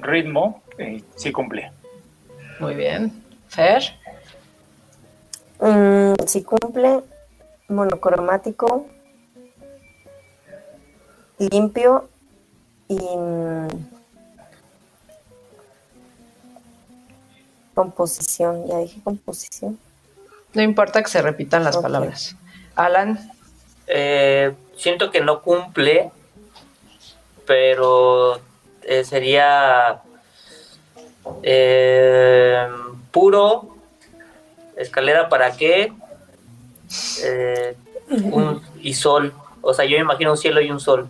[0.01, 1.71] ritmo, eh, sí cumple.
[2.59, 3.23] muy bien.
[3.49, 3.81] Fer,
[5.59, 7.01] Mm, si cumple
[7.69, 8.87] monocromático,
[11.39, 12.09] limpio
[12.89, 13.67] y mm,
[17.73, 18.67] composición.
[18.67, 19.77] Ya dije composición.
[20.53, 22.35] no importa que se repitan las palabras.
[22.75, 23.19] Alan,
[23.87, 26.09] Eh, siento que no cumple,
[27.45, 28.39] pero
[28.85, 30.01] eh, sería
[31.43, 32.67] eh,
[33.11, 33.75] puro,
[34.77, 35.91] escalera para qué,
[37.23, 37.75] eh,
[38.31, 39.33] un- y sol.
[39.61, 41.07] O sea, yo me imagino un cielo y un sol.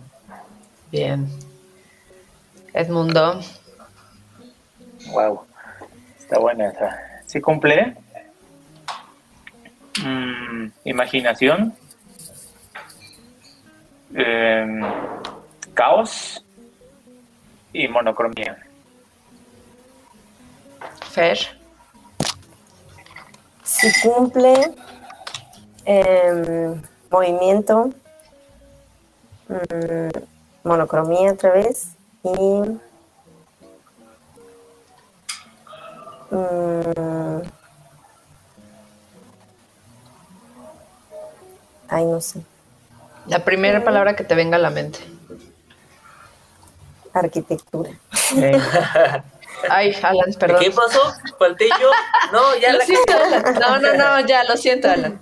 [0.90, 1.28] bien.
[2.72, 3.40] Edmundo,
[5.08, 5.46] Wow,
[6.18, 6.98] está buena esa.
[7.26, 7.96] Sí cumple.
[10.04, 11.74] Mm, imaginación.
[14.14, 14.80] Em,
[15.74, 16.44] caos
[17.76, 18.56] y monocromía.
[21.10, 21.38] Fer,
[23.62, 24.54] Si cumple
[25.84, 27.90] em, movimiento,
[29.48, 30.08] mm,
[30.64, 31.88] monocromía otra vez
[32.22, 32.28] y
[36.30, 37.42] mm,
[41.88, 42.42] ay no sé
[43.28, 45.00] la primera palabra que te venga a la mente.
[47.18, 47.90] Arquitectura
[48.36, 48.60] Eh,
[49.68, 50.60] Ay, Alan, perdón.
[50.60, 51.00] ¿Qué pasó?
[51.38, 51.90] ¿Falté yo?
[52.32, 53.54] No, ya Lo la siento, Alan.
[53.58, 55.20] No, no, no, ya, lo siento, Alan.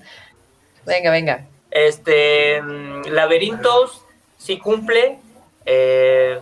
[0.85, 1.47] Venga, venga.
[1.71, 4.03] Este, mm, laberintos,
[4.37, 5.19] sí cumple.
[5.65, 6.41] Eh,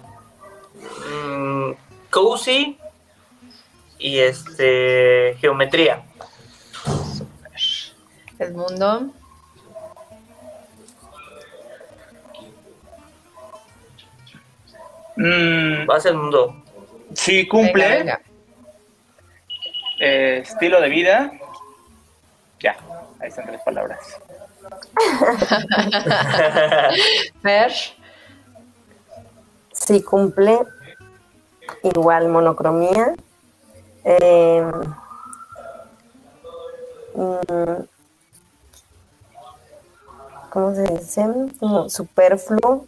[1.11, 1.73] mm,
[2.11, 2.79] cozy
[3.99, 6.03] y este, geometría.
[8.39, 9.13] Edmundo,
[15.17, 16.55] mm, Vas el mundo.
[17.15, 17.89] sí cumple.
[17.89, 18.21] venga, venga.
[20.01, 21.33] Eh, estilo de vida.
[22.61, 22.77] Ya,
[23.21, 23.99] ahí están tres palabras.
[27.43, 27.73] Fer,
[29.73, 30.61] si cumple
[31.83, 33.15] igual monocromía
[34.05, 34.71] em,
[37.15, 37.85] mm,
[40.51, 41.27] ¿cómo se dice?
[41.59, 42.87] como superfluo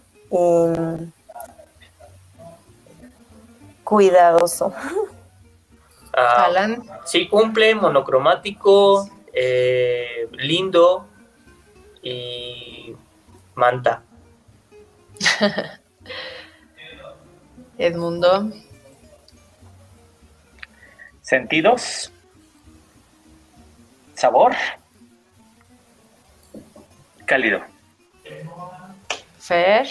[3.84, 4.72] cuidadoso
[6.16, 11.08] Ah, Alan, sí cumple, monocromático, eh, lindo
[12.02, 12.94] y
[13.56, 14.02] manta.
[17.78, 18.52] Edmundo,
[21.24, 22.12] Sentidos.
[24.14, 24.52] Sabor.
[27.24, 27.60] Cálido.
[29.38, 29.88] Fer.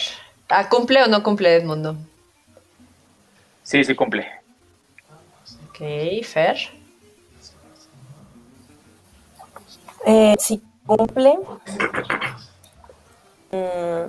[0.48, 1.98] Ah, ¿cumple o no cumple Edmundo?
[3.74, 4.28] Sí, sí cumple.
[5.68, 5.80] Ok,
[6.24, 6.58] Fer.
[10.06, 11.40] Eh, si cumple
[13.52, 14.06] mm,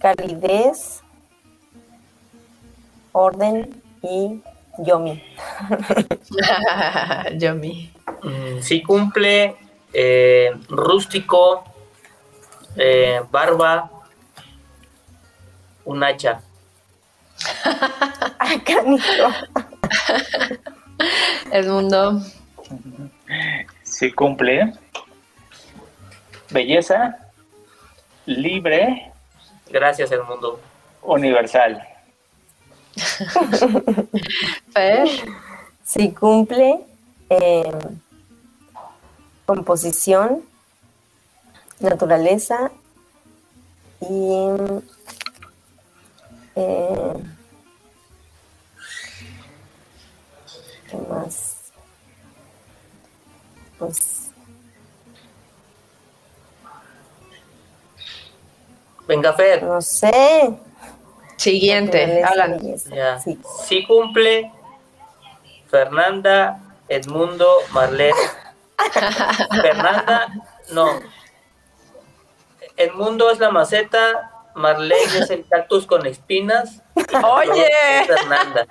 [0.00, 1.04] calidez
[3.12, 4.42] orden y
[4.78, 5.22] Yomi.
[7.38, 7.92] Yomi.
[8.24, 9.54] Mm, sí cumple
[9.92, 11.62] eh, rústico,
[12.74, 13.93] eh, barba,
[15.84, 16.40] un hacha.
[18.38, 18.82] Acá,
[21.50, 22.20] El mundo.
[23.82, 24.72] Sí cumple.
[26.50, 27.18] Belleza,
[28.26, 29.10] libre,
[29.70, 30.60] Gracias, el mundo.
[31.02, 31.82] universal.
[34.72, 35.08] Fer.
[35.82, 36.80] Si cumple
[37.28, 37.70] eh,
[39.46, 40.42] composición,
[41.80, 42.70] naturaleza
[44.00, 44.46] y
[46.56, 47.14] eh,
[50.90, 51.72] ¿qué más?
[53.78, 54.24] Pues
[59.06, 59.62] Venga, Fer.
[59.62, 60.58] no sé.
[61.36, 62.22] Siguiente.
[62.24, 62.58] Alan.
[62.90, 63.18] Ya.
[63.18, 63.38] Sí.
[63.66, 64.50] Sí cumple
[65.68, 68.14] Fernanda, Edmundo, Marlene.
[69.62, 70.28] Fernanda,
[70.72, 71.00] no.
[72.76, 76.82] Edmundo es la maceta, Marlene es el cactus con espinas.
[76.96, 77.68] y Oye.
[78.06, 78.66] Fernanda.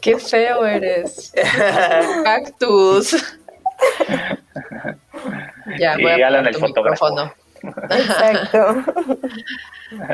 [0.00, 1.32] Qué feo eres.
[2.24, 3.38] Cactus.
[5.78, 7.08] ya, Y voy a Alan, el fotógrafo.
[7.08, 7.34] micrófono.
[7.90, 8.84] Exacto.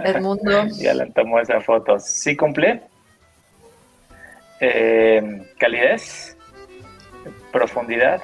[0.04, 0.66] El mundo.
[0.76, 1.98] Ya le tomó esa foto.
[1.98, 2.82] Sí cumple.
[4.60, 6.36] Eh, calidez,
[7.52, 8.20] profundidad,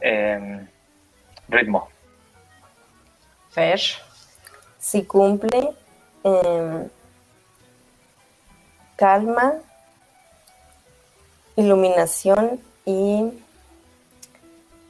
[0.00, 0.64] eh,
[1.48, 1.89] ritmo.
[3.50, 3.80] Fer.
[4.78, 5.74] Si cumple
[6.24, 6.88] em,
[8.96, 9.54] calma,
[11.56, 13.30] iluminación y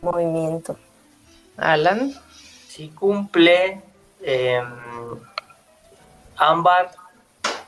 [0.01, 0.79] movimiento.
[1.57, 2.14] Alan.
[2.68, 3.83] Sí cumple
[4.23, 4.64] em,
[6.37, 6.92] ámbar,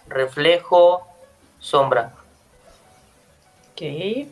[0.09, 1.07] reflejo,
[1.59, 2.13] sombra.
[3.73, 4.29] Ok.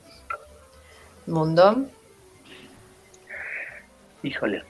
[1.27, 1.87] Mundo.
[4.23, 4.70] Híjole.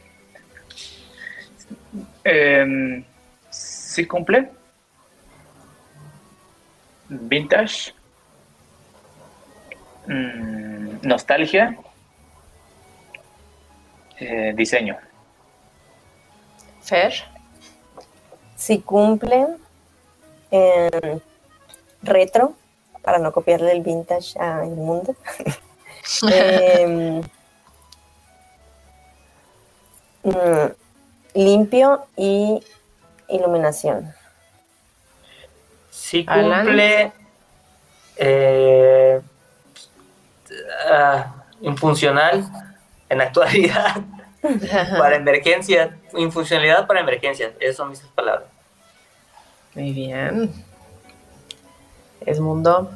[2.33, 3.05] Eh,
[3.51, 4.49] sí cumple.
[7.09, 7.93] Vintage.
[10.07, 11.77] Mm, nostalgia.
[14.21, 14.97] Eh, diseño.
[16.83, 17.15] Fer.
[18.55, 19.47] Si cumple
[20.53, 21.21] em,
[22.03, 22.55] retro,
[23.03, 25.17] para no copiarle el vintage al mundo.
[26.23, 27.21] Em,
[30.25, 30.73] mm,
[31.35, 32.61] limpio y
[33.29, 34.13] iluminación.
[35.91, 36.65] Sí Alan.
[36.65, 37.13] cumple
[38.17, 39.21] eh,
[40.91, 42.45] ah, infuncional
[43.09, 43.97] en actualidad
[44.99, 48.49] para emergencias, infuncionalidad para emergencias, esas son mis palabras.
[49.75, 50.53] Muy bien.
[52.27, 52.91] El mundo.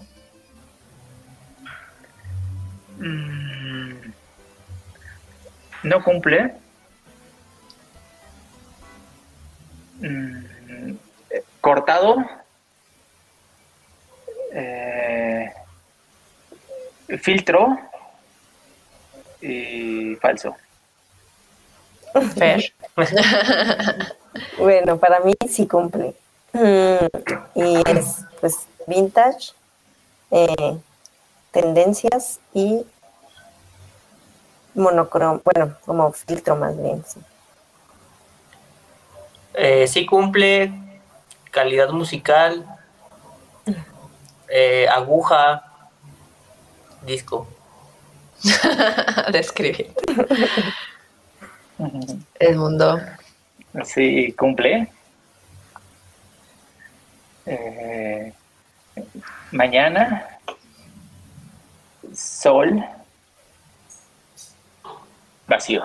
[2.98, 4.12] Mm,
[5.84, 6.63] no cumple.
[11.60, 12.16] Cortado.
[14.52, 15.52] Eh,
[17.20, 17.78] filtro.
[19.40, 20.54] Y falso.
[22.36, 22.72] Fer.
[24.58, 26.14] Bueno, para mí sí cumple.
[26.52, 27.06] Mm,
[27.54, 29.52] y es pues vintage,
[30.30, 30.76] eh,
[31.52, 32.84] tendencias y
[34.74, 37.04] monocromo, bueno, como filtro más bien.
[37.06, 37.20] sí.
[39.54, 40.72] Eh, sí cumple
[41.52, 42.66] calidad musical,
[44.48, 45.62] eh, aguja,
[47.02, 47.46] disco.
[49.32, 49.94] Describir.
[52.38, 53.00] El mundo.
[53.84, 54.92] Sí, cumple.
[57.46, 58.32] Eh,
[59.52, 60.38] mañana.
[62.12, 62.84] Sol.
[65.46, 65.84] Vacío.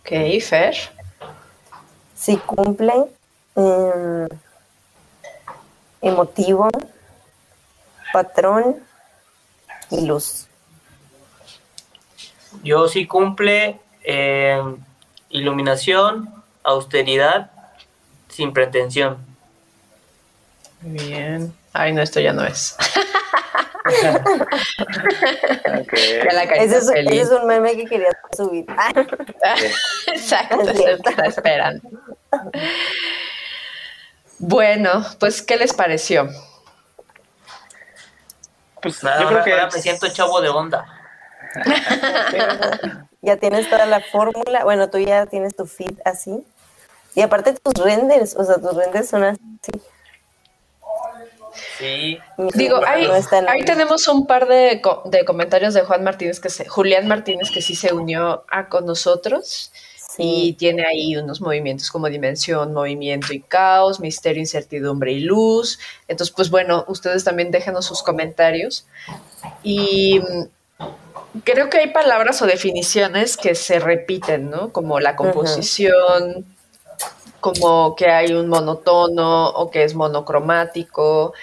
[0.00, 1.01] Ok, Fer.
[2.22, 2.92] Sí cumple
[3.56, 4.28] em,
[6.00, 6.70] emotivo,
[8.12, 8.76] patrón
[9.90, 10.46] y luz.
[12.62, 14.62] Yo sí cumple eh,
[15.30, 16.32] iluminación,
[16.62, 17.50] austeridad,
[18.28, 19.18] sin pretensión.
[20.80, 21.52] Muy bien.
[21.72, 22.76] Ay, no, esto ya no es.
[25.80, 25.92] Ok.
[26.24, 27.12] Ya la Ese es, feliz.
[27.12, 28.66] ese es un meme que quería subir.
[30.06, 31.02] Exacto, Es cierto.
[31.02, 31.88] que está esperando.
[34.38, 36.28] Bueno, pues, ¿qué les pareció?
[38.80, 40.84] Pues Nada, yo creo que ahora me siento chavo de onda.
[43.22, 44.64] ya tienes toda la fórmula.
[44.64, 46.44] Bueno, tú ya tienes tu feed así.
[47.14, 49.38] Y aparte tus renders, o sea, tus renders son así.
[51.78, 52.18] Sí.
[52.54, 53.06] Digo, ahí,
[53.48, 57.62] ahí tenemos un par de, de, comentarios de Juan Martínez, que se, Julián Martínez, que
[57.62, 59.72] sí se unió a con nosotros.
[60.18, 65.78] Y tiene ahí unos movimientos como dimensión, movimiento y caos, misterio, incertidumbre y luz.
[66.06, 68.86] Entonces, pues bueno, ustedes también déjenos sus comentarios.
[69.62, 70.82] Y mm,
[71.44, 74.70] creo que hay palabras o definiciones que se repiten, ¿no?
[74.72, 76.44] Como la composición,
[77.42, 81.34] como que hay un monotono o que es monocromático.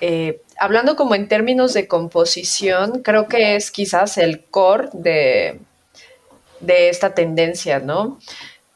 [0.00, 5.60] Eh, hablando como en términos de composición, creo que es quizás el core de,
[6.60, 8.20] de esta tendencia, ¿no?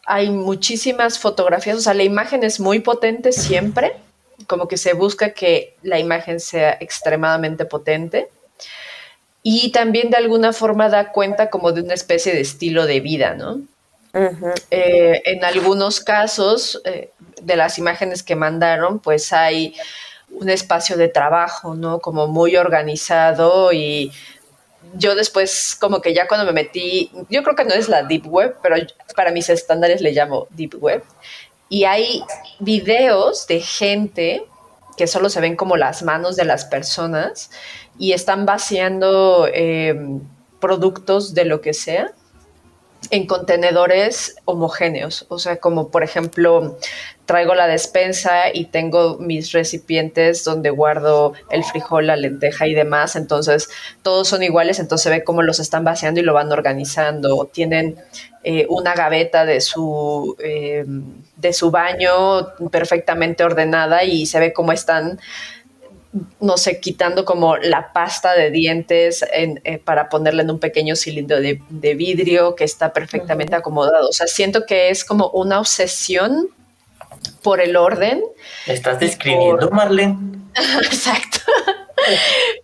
[0.05, 3.95] Hay muchísimas fotografías, o sea, la imagen es muy potente siempre,
[4.49, 8.29] como que se busca que la imagen sea extremadamente potente
[9.45, 13.35] y también de alguna forma da cuenta como de una especie de estilo de vida,
[13.35, 13.61] ¿no?
[14.15, 19.75] Eh, en algunos casos eh, de las imágenes que mandaron, pues hay
[20.31, 21.99] un espacio de trabajo, ¿no?
[22.01, 24.13] Como muy organizado y
[24.95, 28.27] yo después como que ya cuando me metí, yo creo que no es la Deep
[28.27, 28.77] Web, pero
[29.17, 31.03] para mis estándares le llamo Deep Web.
[31.69, 32.23] Y hay
[32.59, 34.45] videos de gente
[34.97, 37.51] que solo se ven como las manos de las personas
[37.99, 40.21] y están vaciando em,
[40.61, 42.13] productos de lo que sea
[43.11, 46.79] en contenedores homogéneos, o sea, como por ejemplo
[47.27, 53.17] traigo la despensa y tengo mis recipientes donde guardo el frijol, la lenteja y demás,
[53.17, 53.69] entonces
[54.03, 57.97] todos son iguales, entonces se ve cómo los están vaciando y lo van organizando, tienen
[58.45, 60.85] eh, una gaveta de su, eh,
[61.37, 65.21] de su baño perfectamente ordenada y se ve cómo están
[66.41, 71.41] no sé, quitando como la pasta de dientes eh, para ponerla en un pequeño cilindro
[71.41, 74.09] de, vidrio que está perfectamente acomodado.
[74.09, 76.49] O sea, siento que es como una obsesión
[77.43, 78.23] por el orden.
[78.67, 80.17] ¿Estás describiendo, Marlene?
[80.85, 81.39] Exacto.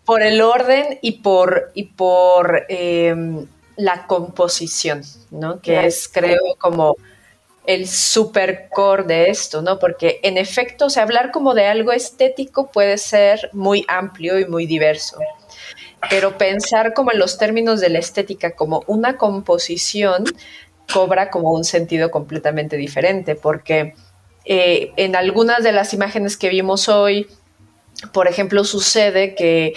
[0.04, 3.46] por el orden y por, y por em,
[3.76, 5.60] la composición, ¿no?
[5.62, 6.96] Que es, creo, como
[7.68, 9.78] el super core de esto, ¿no?
[9.78, 14.46] Porque en efecto, o sea, hablar como de algo estético puede ser muy amplio y
[14.46, 15.18] muy diverso,
[16.08, 20.24] pero pensar como en los términos de la estética como una composición
[20.90, 23.94] cobra como un sentido completamente diferente, porque
[24.46, 27.26] eh, en algunas de las imágenes que vimos hoy,
[28.14, 29.74] por ejemplo, sucede que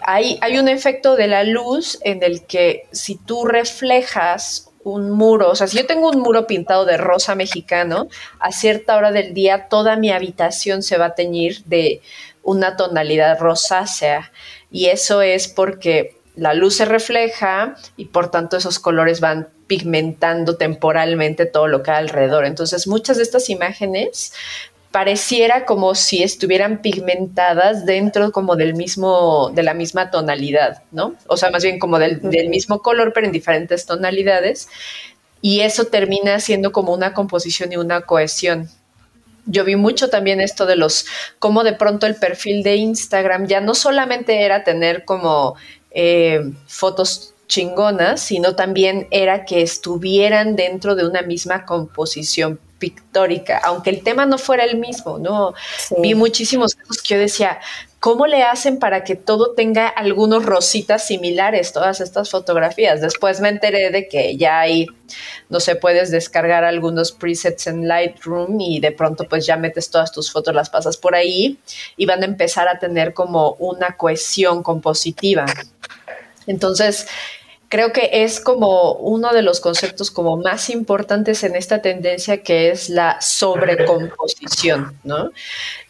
[0.00, 5.50] hay, hay, un efecto de la luz en el que si tú reflejas un muro,
[5.50, 8.08] o sea, si yo tengo un muro pintado de rosa mexicano,
[8.38, 12.02] a cierta hora del día toda mi habitación se va a teñir de
[12.42, 14.30] una tonalidad rosácea
[14.70, 20.56] y eso es porque la luz se refleja y por tanto esos colores van pigmentando
[20.56, 22.44] temporalmente todo lo que hay alrededor.
[22.44, 24.34] Entonces, muchas de estas imágenes
[24.94, 31.16] pareciera como si estuvieran pigmentadas dentro como del mismo, de la misma tonalidad, ¿no?
[31.26, 34.68] O sea, más bien como del, mismo color, pero en diferentes tonalidades.
[35.42, 38.68] Y eso termina siendo como una composición y una cohesión.
[39.46, 41.06] Yo vi mucho también esto de los,
[41.40, 45.56] como de pronto el perfil de Instagram ya no solamente era tener como
[45.90, 53.90] eh, fotos chingonas, sino también era que estuvieran dentro de una misma composición pictórica, aunque
[53.90, 55.54] el tema no fuera el mismo, ¿no?
[55.98, 57.60] Vi muchísimos casos que yo decía,
[58.00, 63.00] ¿cómo le hacen para que todo tenga algunos rositas similares, todas estas fotografías?
[63.00, 64.88] Después me enteré de que ya hay,
[65.48, 70.12] no sé, puedes descargar algunos presets en Lightroom y de pronto pues ya metes todas
[70.12, 71.58] tus fotos, las pasas por ahí
[71.96, 75.46] y van a empezar a tener como una cohesión compositiva.
[76.46, 77.06] Entonces,
[77.74, 82.70] creo que es como uno de los conceptos como más importantes en esta tendencia que
[82.70, 85.32] es la sobrecomposición, ¿no?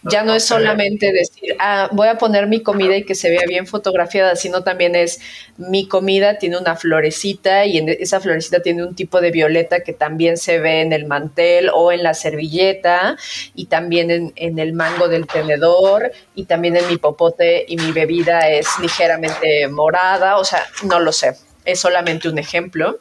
[0.02, 3.42] Ya no es solamente decir, ah, voy a poner mi comida y que se vea
[3.46, 5.20] bien fotografiada, sino también es
[5.58, 9.92] mi comida tiene una florecita y en esa florecita tiene un tipo de violeta que
[9.92, 13.18] también se ve en el mantel o en la servilleta
[13.54, 17.92] y también en, en el mango del tenedor y también en mi popote y mi
[17.92, 22.98] bebida es ligeramente morada, o sea, no lo sé es solamente un ejemplo,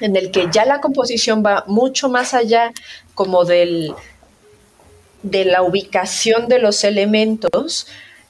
[0.00, 2.72] en el que ya la composición va mucho más allá
[3.14, 3.94] como del,
[5.22, 7.86] de la ubicación de los elementos,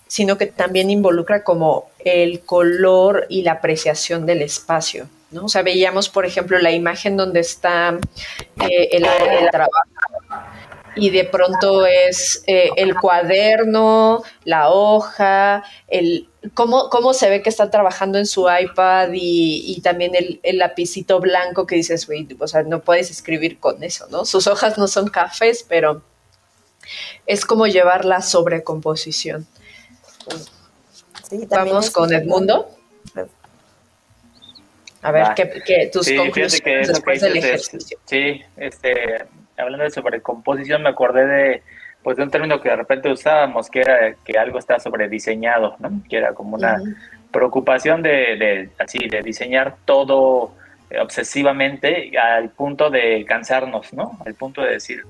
[0.07, 5.09] sino que también involucra como el color y la apreciación del espacio.
[5.33, 5.47] ¿no?
[5.47, 7.99] O sea, veíamos, por ejemplo, la imagen donde está
[8.61, 9.73] eh, el área trabajo
[10.97, 17.51] y de pronto es eh, el cuaderno, la hoja, el cómo, cómo se ve que
[17.51, 22.49] está trabajando en su iPad y, también el, el, lapicito blanco que dices, güey, o
[22.49, 24.25] sea, no puedes escribir con eso, ¿no?
[24.25, 26.03] Sus hojas no son cafés, pero
[27.27, 29.47] es como llevar la sobrecomposición.
[31.51, 32.71] Vamos con Edmundo.
[35.03, 37.99] A ver, ¿qué, tus conclusiones después del ejercicio?
[38.07, 39.27] sí, este,
[39.57, 41.63] hablando de sobrecomposición, me acordé de,
[42.03, 46.03] pues, de un término que de repente usábamos, que era que algo está sobrediseñado, ¿no?
[46.09, 46.81] Que era como una
[47.31, 50.55] preocupación de, de, así, de diseñar todo
[51.01, 54.19] obsesivamente al punto de cansarnos, ¿no?
[54.25, 55.03] Al punto de decir,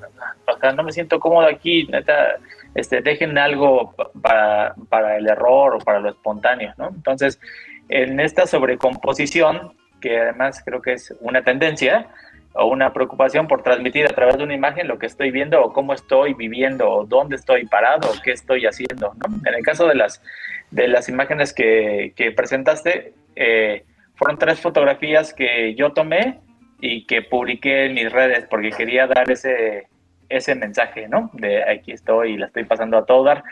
[0.46, 2.36] o sea, no me siento cómodo aquí, neta,
[2.74, 6.88] este, dejen algo para, para el error o para lo espontáneo, ¿no?
[6.88, 7.38] Entonces,
[7.88, 12.08] en esta sobrecomposición, que además creo que es una tendencia
[12.58, 15.72] o una preocupación por transmitir a través de una imagen lo que estoy viendo o
[15.72, 19.48] cómo estoy viviendo o dónde estoy parado o qué estoy haciendo, ¿no?
[19.48, 20.22] En el caso de las,
[20.70, 23.84] de las imágenes que, que presentaste, eh,
[24.14, 26.40] fueron tres fotografías que yo tomé
[26.80, 29.88] y que publiqué en mis redes porque quería dar ese,
[30.28, 31.30] ese mensaje, ¿no?
[31.34, 33.44] De aquí estoy y la estoy pasando a todo dar.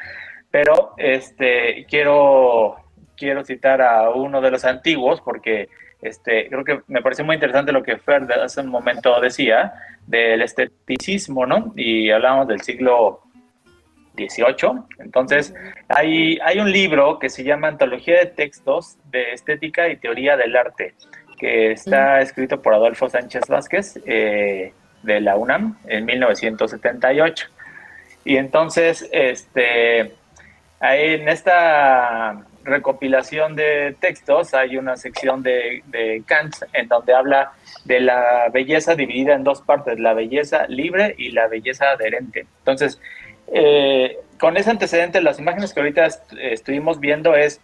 [0.51, 2.77] Pero este, quiero,
[3.17, 5.69] quiero citar a uno de los antiguos porque
[6.05, 9.73] este, creo que me pareció muy interesante lo que Fer hace un momento decía
[10.07, 11.73] del esteticismo, ¿no?
[11.77, 13.23] Y hablábamos del siglo
[14.15, 14.87] 18.
[14.99, 15.55] Entonces,
[15.89, 20.55] hay, hay un libro que se llama Antología de Textos de Estética y Teoría del
[20.55, 20.95] Arte,
[21.39, 27.47] que está escrito por Adolfo Sánchez Vázquez eh, de la UNAM en 1978.
[28.27, 30.13] Y entonces, este,
[30.81, 37.53] en esta recopilación de textos hay una sección de, de Kant en donde habla
[37.85, 42.47] de la belleza dividida en dos partes, la belleza libre y la belleza adherente.
[42.61, 43.01] Entonces,
[43.53, 46.09] eh, con ese antecedente, las imágenes que ahorita
[46.41, 47.61] estuvimos viendo es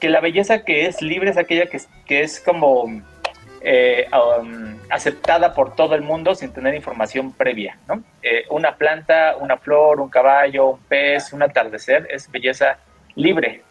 [0.00, 3.02] que la belleza que es libre es aquella que, que es como
[3.62, 7.78] eh, um, aceptada por todo el mundo sin tener información previa.
[7.88, 8.02] ¿no?
[8.22, 12.78] Eh, una planta, una flor, un caballo, un pez, un atardecer es belleza
[13.14, 13.62] libre.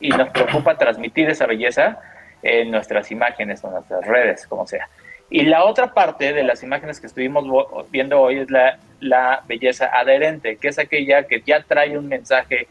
[0.00, 1.98] Y nos preocupa transmitir esa belleza
[2.42, 4.88] en nuestras imágenes o en nuestras redes, como sea.
[5.28, 7.44] Y la otra parte de las imágenes que estuvimos
[7.90, 12.66] viendo hoy es la, la belleza adherente, que es aquella que ya trae un mensaje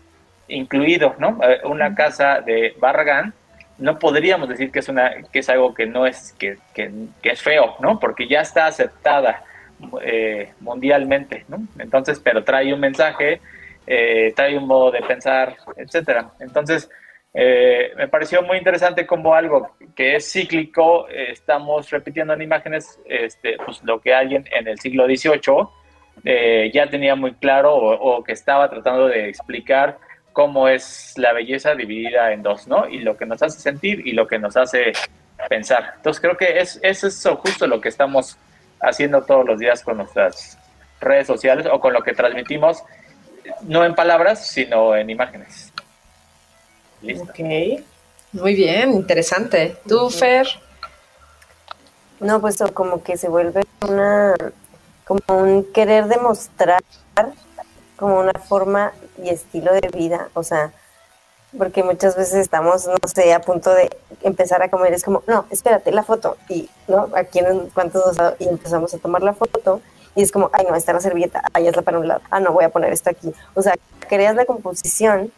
[0.49, 1.39] incluido, ¿no?
[1.43, 3.33] Eh, una casa de Barragán
[3.79, 6.91] no podríamos decir que es una que es algo que no es que, que,
[7.23, 7.99] es feo, ¿no?
[7.99, 9.43] Porque ya está aceptada
[10.01, 11.59] eh, mundialmente, ¿no?
[11.79, 13.39] Entonces, pero trae un mensaje,
[13.87, 16.31] eh, trae un modo de pensar, etcétera.
[16.39, 16.89] Entonces,
[17.33, 22.99] eh, me pareció muy interesante como algo que es cíclico, eh, estamos repitiendo en imágenes
[23.05, 25.67] este, pues, lo que alguien en el siglo XVIII
[26.25, 29.99] eh, ya tenía muy claro o, que estaba tratando de explicar
[30.33, 32.87] cómo es la belleza dividida en dos, ¿no?
[32.87, 34.91] Y lo que nos hace sentir y lo que nos hace
[35.47, 35.93] pensar.
[35.97, 38.37] Entonces creo que es, es eso justo lo que estamos
[38.81, 40.57] haciendo todos los días con nuestras
[40.99, 42.83] redes sociales o con lo que transmitimos,
[43.61, 45.68] no en palabras, sino en imágenes.
[47.03, 47.39] Ok,
[48.33, 49.77] muy bien, interesante.
[49.87, 50.47] ¿Tú, Fer?
[52.19, 54.35] No, pues como que se vuelve una,
[55.05, 56.83] como un querer demostrar
[57.95, 60.71] como una forma y estilo de vida, o sea,
[61.57, 63.89] porque muchas veces estamos, no sé, a punto de
[64.21, 67.09] empezar a comer, es como, no, espérate, la foto, y, ¿no?
[67.15, 69.81] Aquí en cuántos y empezamos a tomar la foto,
[70.15, 72.39] y es como, ay, no, está la servilleta, ahí es la para un lado, ah,
[72.39, 73.73] no, voy a poner esto aquí, o sea,
[74.07, 75.31] creas la composición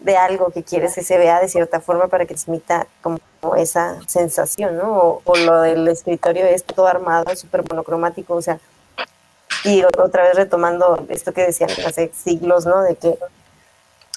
[0.00, 3.18] de algo que quieres que se vea de cierta forma para que transmita como
[3.56, 5.20] esa sensación, ¿no?
[5.24, 8.60] O, lo del escritorio es todo armado, súper monocromático, o sea,
[9.64, 12.82] y otra vez retomando esto que decían hace siglos, ¿no?
[12.82, 13.18] De que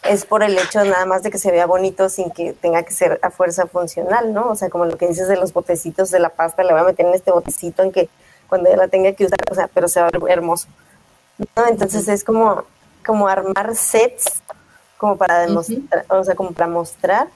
[0.03, 2.93] es por el hecho nada más de que se vea bonito sin que tenga que
[2.93, 4.49] ser a fuerza funcional, ¿no?
[4.49, 6.85] O sea, como lo que dices de los botecitos de la pasta, le voy a
[6.85, 8.09] meter en este botecito en que
[8.47, 10.67] cuando ya la tenga que usar, o sea, pero se va a ver hermoso.
[11.55, 11.67] ¿no?
[11.67, 12.65] Entonces es como,
[13.05, 14.41] como armar sets
[15.01, 17.27] como para demostrar, o sea, como para mostrar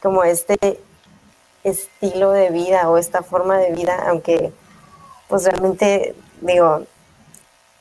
[0.00, 0.56] como este
[1.62, 4.50] estilo de vida o esta forma de vida, aunque
[5.28, 6.86] pues realmente digo,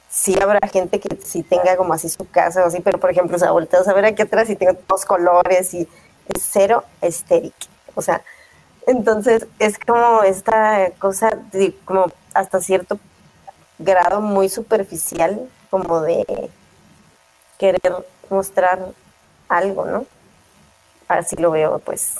[0.09, 3.37] sí habrá gente que sí tenga como así su casa o así, pero por ejemplo,
[3.37, 5.87] o sea, volteas a ver aquí atrás y tengo dos colores y
[6.27, 7.53] es cero estéril.
[7.95, 8.21] O sea,
[8.85, 12.99] entonces es como esta cosa, de, como hasta cierto
[13.79, 16.49] grado muy superficial, como de
[17.57, 18.93] querer mostrar
[19.49, 20.05] algo, ¿no?
[21.07, 22.15] Así lo veo, pues.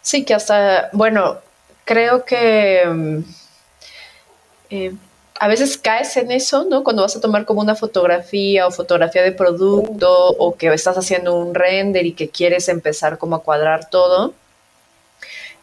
[0.00, 1.38] Sí, que hasta, bueno,
[1.84, 3.18] creo que mm,
[4.70, 4.94] eh,
[5.38, 6.84] a veces caes en eso, ¿no?
[6.84, 11.34] Cuando vas a tomar como una fotografía o fotografía de producto o que estás haciendo
[11.36, 14.34] un render y que quieres empezar como a cuadrar todo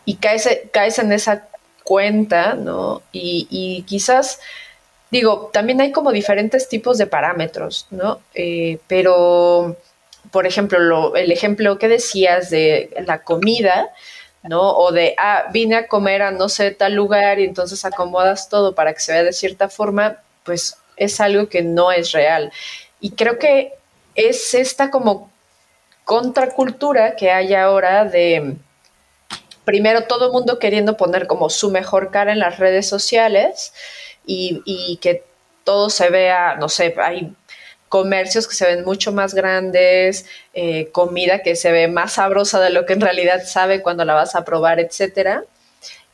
[0.05, 1.47] y caes, caes en esa
[1.84, 3.01] cuenta, ¿no?
[3.11, 4.39] Y, y quizás,
[5.11, 8.19] digo, también hay como diferentes tipos de parámetros, ¿no?
[8.34, 9.77] Eh, pero,
[10.32, 13.93] por ejemplo, lo, el ejemplo que decías de la comida,
[14.43, 14.71] ¿no?
[14.77, 18.75] O de, ah, vine a comer a no sé tal lugar y entonces acomodas todo
[18.75, 22.51] para que se vea de cierta forma, pues es algo que no es real.
[22.99, 23.73] Y creo que
[24.15, 25.32] es esta como
[26.05, 28.55] contracultura que hay ahora de,
[29.65, 33.73] primero, todo el mundo queriendo poner como su mejor cara en las redes sociales
[34.25, 35.23] y, y que
[35.63, 37.34] todo se vea, no sé, hay
[37.89, 42.69] comercios que se ven mucho más grandes, eh, comida que se ve más sabrosa de
[42.69, 45.43] lo que en realidad sabe cuando la vas a probar, etcétera.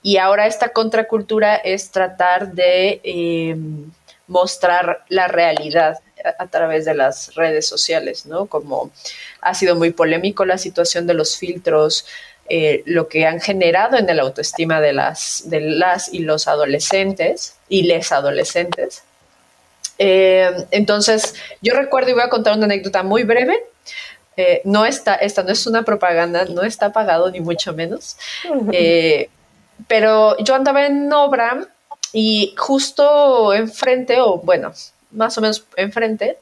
[0.01, 3.91] Y ahora esta contracultura es tratar de em,
[4.27, 5.99] mostrar la realidad
[6.39, 8.45] a, través de las redes sociales, ¿no?
[8.47, 8.91] Como
[9.41, 12.05] ha sido muy polémico la situación de los filtros,
[12.49, 17.55] eh, lo que han generado en el autoestima de las, de las y los adolescentes
[17.67, 19.03] y les adolescentes.
[19.97, 23.57] Eh, entonces, yo recuerdo y voy a contar una anécdota muy breve.
[24.37, 28.17] Eh, no está, esta no es una propaganda, no está pagado ni mucho menos.
[28.71, 29.29] Eh,
[29.87, 31.67] pero yo andaba en obra
[32.11, 34.73] y justo enfrente, o bueno,
[35.11, 36.37] más o menos enfrente,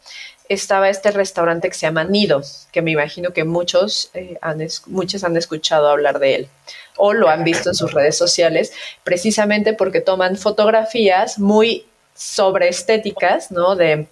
[0.50, 2.42] estaba este restaurante que se llama Nido,
[2.72, 6.50] que me imagino que muchos, han, muchos han escuchado hablar de él
[6.98, 8.74] o lo han visto en sus redes sociales,
[9.04, 11.86] precisamente porque toman fotografías muy
[12.16, 13.76] sobre estéticas, ¿no?
[13.76, 14.08] De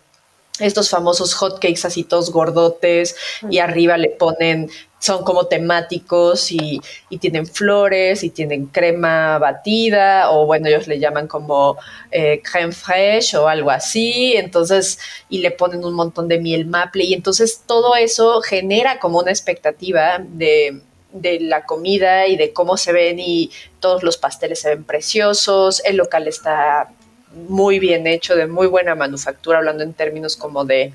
[0.59, 3.15] estos famosos hotcakes así todos gordotes
[3.49, 6.79] y arriba le ponen, son como temáticos y,
[7.19, 11.77] tienen flores y tienen crema batida o bueno, ellos le llaman como
[12.11, 14.99] eh, creme fraiche o algo así, entonces,
[15.29, 19.31] y le ponen un montón de miel maple y entonces todo eso genera como una
[19.31, 20.81] expectativa de,
[21.11, 25.81] de la comida y de cómo se ven y todos los pasteles se ven preciosos,
[25.85, 26.89] el local está
[27.33, 30.93] muy bien hecho, de muy buena manufactura, hablando en términos como de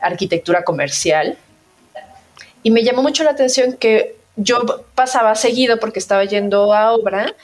[0.00, 1.36] arquitectura comercial.
[2.62, 7.34] Y me llamó mucho la atención que yo pasaba seguido porque estaba yendo a obra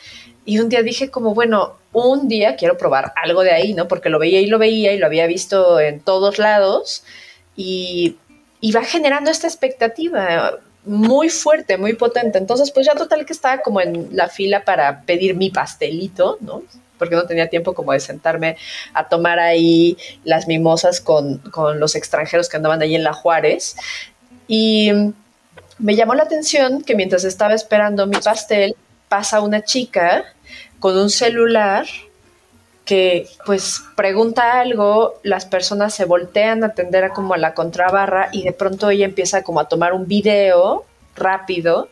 [0.44, 3.88] y un día dije como, bueno, un día quiero probar algo de ahí, ¿no?
[3.88, 7.02] Porque lo veía y lo veía y lo había visto en todos lados
[7.56, 8.16] y,
[8.60, 12.38] iba generando esta expectativa muy fuerte, muy potente.
[12.38, 16.62] Entonces, pues ya total que estaba como en la fila para pedir mi pastelito, ¿no?
[16.98, 18.56] Porque no tenía tiempo como de sentarme
[18.94, 21.42] a tomar ahí las mimosas con,
[21.76, 23.76] los extranjeros que andaban ahí en la Juárez.
[24.48, 24.92] Y
[25.78, 28.76] me llamó la atención que mientras estaba esperando mi pastel,
[29.08, 30.24] pasa una chica
[30.78, 31.86] con un celular
[32.84, 38.28] que pues pregunta algo, las personas se voltean a atender a como a la contrabarra
[38.32, 40.84] y de pronto ella empieza como a tomar un video
[41.16, 41.88] rápido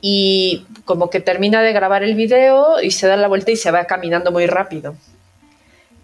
[0.00, 3.70] y como que termina de grabar el video y se da la vuelta y se
[3.70, 4.96] va caminando muy rápido.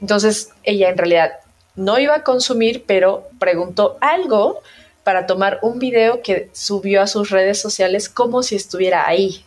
[0.01, 1.33] Entonces ella en realidad
[1.77, 4.61] no iba a consumir, pero preguntó algo
[5.05, 9.45] para tomar un video que subió a sus redes sociales como si estuviera ahí.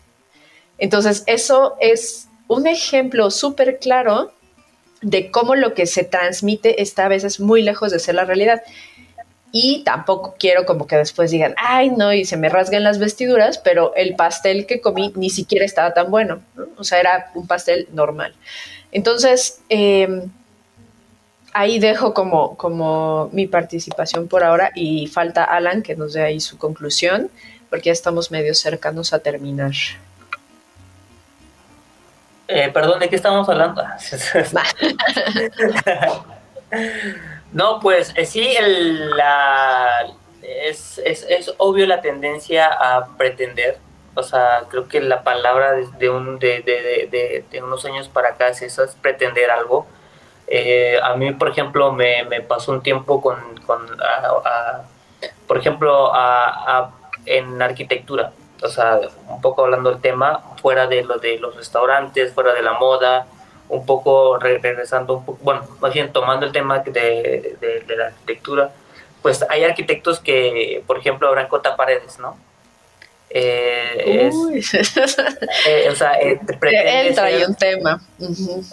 [0.78, 4.32] Entonces eso es un ejemplo súper claro
[5.02, 8.64] de cómo lo que se transmite está a veces muy lejos de ser la realidad
[9.58, 13.58] y tampoco quiero como que después digan, ay, no, y se me rasgan las vestiduras,
[13.58, 16.42] pero el pastel que comí ni siquiera estaba tan bueno,
[16.76, 18.36] o sea, era un pastel normal.
[18.92, 20.30] Entonces, em,
[21.54, 26.42] ahí dejo como, como mi participación por ahora y falta Alan que nos dé ahí
[26.42, 27.32] su conclusión,
[27.70, 29.72] porque ya estamos medio cercanos a terminar.
[32.50, 33.82] Eh, perdón, ¿de qué estamos hablando?
[37.56, 40.08] No, pues eh, sí, la,
[40.42, 41.02] es,
[41.58, 43.78] obvio la tendencia a pretender.
[44.14, 48.84] O sea, creo que la palabra de, un, de, unos años para acá es eso,
[48.84, 49.88] es pretender algo.
[50.48, 53.38] Eh, a mí, por ejemplo, me, pasó un tiempo con,
[55.48, 56.12] por ejemplo,
[57.26, 58.34] en arquitectura.
[58.64, 59.00] O sea,
[59.30, 63.28] un poco hablando del tema, fuera de lo de los restaurantes, fuera de la moda,
[63.70, 68.72] un poco regresando, un poco, bueno, más bien tomando el tema de, de, la arquitectura,
[69.22, 72.38] pues hay arquitectos que, por ejemplo, abran cota paredes, ¿no?
[73.30, 74.00] Eh,
[75.68, 78.02] eh o sea, eh, Él trae un tema.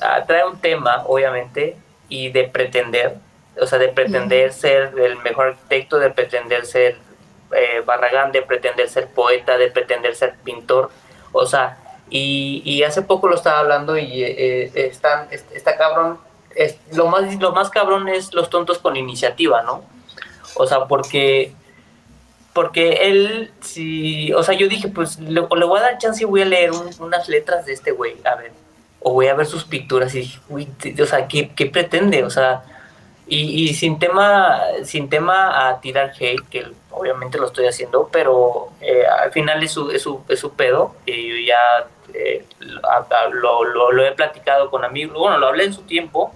[0.01, 1.76] Ah, trae un tema, obviamente,
[2.09, 3.16] y de pretender,
[3.59, 6.97] o sea, de pretender ser el mejor arquitecto, de pretender ser
[7.55, 10.90] eh, Barragán, de pretender ser poeta, de pretender ser pintor,
[11.32, 11.78] o sea,
[12.15, 16.19] y, hace poco lo estaba hablando y eh, están, está cabrón
[16.93, 19.83] lo, más, lo más cabrón es los tontos con iniciativa, ¿no?
[20.57, 21.55] O sea, porque
[22.53, 26.43] porque él, si, o sea, yo dije, pues le, voy a dar chance y voy
[26.43, 28.53] a leer unas letras de este güey, a ver,
[29.01, 30.69] o voy a ver sus pinturas y dije, uy,
[31.01, 32.25] o sea, ¿qué, ¿qué, pretende?
[32.25, 32.63] O sea,
[33.27, 38.69] y, y, sin tema, sin tema a tirar hate, que obviamente lo estoy haciendo, pero
[38.83, 42.45] eh, al final es su, es su, es su pedo, y yo ya eh,
[43.33, 46.35] lo, lo, he platicado con amigos, bueno, lo hablé en su tiempo,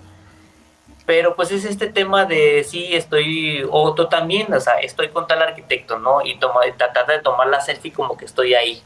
[1.07, 5.27] pero pues es este tema de sí estoy o tú también o sea estoy con
[5.27, 8.83] tal arquitecto no y tratar de tomar la selfie como que estoy ahí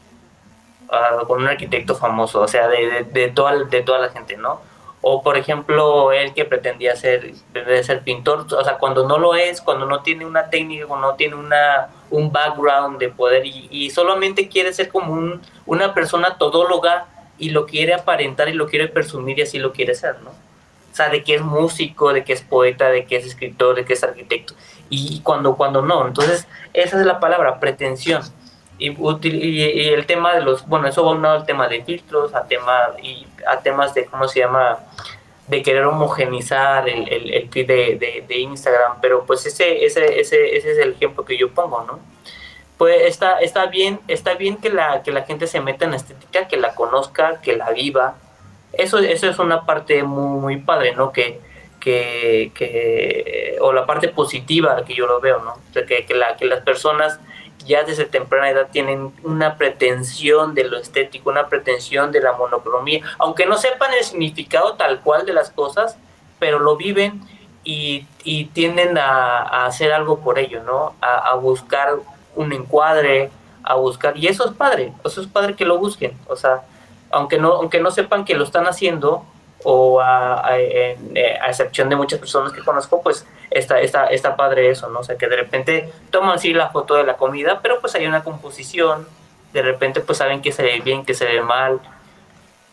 [0.87, 4.61] uh, con un arquitecto famoso o sea de, toda de toda la gente no
[5.01, 7.33] o por ejemplo él que pretendía ser
[7.83, 11.15] ser pintor o sea cuando no lo es cuando no tiene una técnica cuando no
[11.15, 16.37] tiene una un background de poder y, y solamente quiere ser como un, una persona
[16.37, 17.07] todóloga
[17.39, 20.31] y lo quiere aparentar y lo quiere presumir y así lo quiere ser no
[20.91, 23.85] o sea, de que es músico, de que es poeta, de que es escritor, de
[23.85, 24.53] que es arquitecto.
[24.89, 26.05] Y cuando, cuando no.
[26.05, 28.21] Entonces, esa es la palabra, pretensión.
[28.81, 28.89] Y,
[29.27, 32.89] y, el tema de los, bueno, eso va unado al tema de filtros, a, tema,
[33.03, 34.79] y a temas de, ¿cómo se llama?
[35.47, 40.55] de querer homogenizar el, el, el feed de, de, Instagram, pero pues ese, ese, ese,
[40.55, 41.99] ese es el ejemplo que yo pongo, ¿no?
[42.77, 46.47] Pues está, está bien, está bien que la, que la gente se meta en estética,
[46.47, 48.15] que la conozca, que la viva,
[48.71, 51.11] eso, eso es una parte muy, muy padre, ¿no?
[51.11, 51.41] Que,
[51.81, 55.55] que, que, o la parte positiva que yo lo veo, ¿no?
[55.73, 57.19] que, que, la, que las personas
[57.65, 63.01] ya desde temprana edad tienen una pretensión de lo estético, una pretensión de la monocromía,
[63.19, 65.97] aunque no sepan el significado tal cual de las cosas,
[66.39, 67.21] pero lo viven
[67.63, 70.95] y, y tienden a, hacer algo por ello, ¿no?
[71.01, 71.95] A, a, buscar
[72.35, 73.29] un encuadre,
[73.63, 76.63] a buscar, y eso es padre, eso es padre que lo busquen, o sea,
[77.11, 79.23] aunque no, aunque no sepan que lo están haciendo,
[79.63, 80.97] o a, eh,
[81.41, 84.99] a, excepción de muchas personas que conozco, pues está, está, está padre eso, ¿no?
[84.99, 88.05] O sea, que de repente toman sí la foto de la comida, pero pues hay
[88.07, 89.07] una composición,
[89.53, 91.79] de repente pues saben que se ve bien, que se ve mal,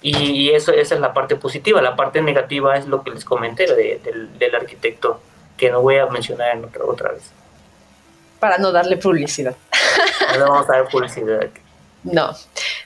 [0.00, 1.82] y eso, esa es la parte positiva.
[1.82, 5.20] La parte negativa es lo que les comenté del, del, arquitecto,
[5.56, 7.30] que no voy a mencionar en otra, otra vez.
[8.38, 9.56] Para no darle publicidad.
[10.28, 11.48] No le vamos a dar publicidad.
[12.04, 12.30] No.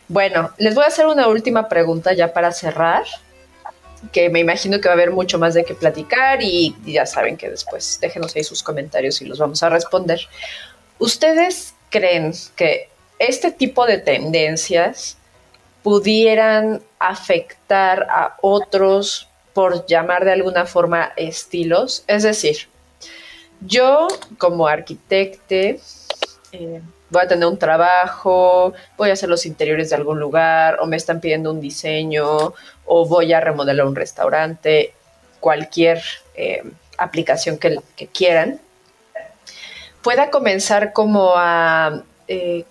[0.09, 3.05] Bueno, les voy a hacer una última pregunta ya para cerrar,
[4.11, 7.37] que me imagino que va a haber mucho más de qué platicar y, ya saben
[7.37, 10.21] que después déjenos ahí sus comentarios y los vamos a responder.
[10.99, 12.89] ¿Ustedes creen que
[13.19, 15.17] este tipo de tendencias
[15.83, 22.05] pudieran afectar a otros por llamar de alguna forma estilos?
[22.07, 22.69] Es decir,
[23.61, 25.81] yo como arquitecte,
[26.53, 26.83] eh,
[27.13, 30.97] voy a tener un trabajo, voy a hacer los interiores de algún lugar, o me
[30.97, 32.55] están pidiendo un diseño,
[32.87, 34.95] o voy a remodelar un restaurante,
[35.41, 36.03] cualquier
[36.35, 36.63] eh,
[36.99, 37.81] aplicación que,
[38.13, 38.61] quieran,
[40.03, 42.65] pueda comenzar como a eh,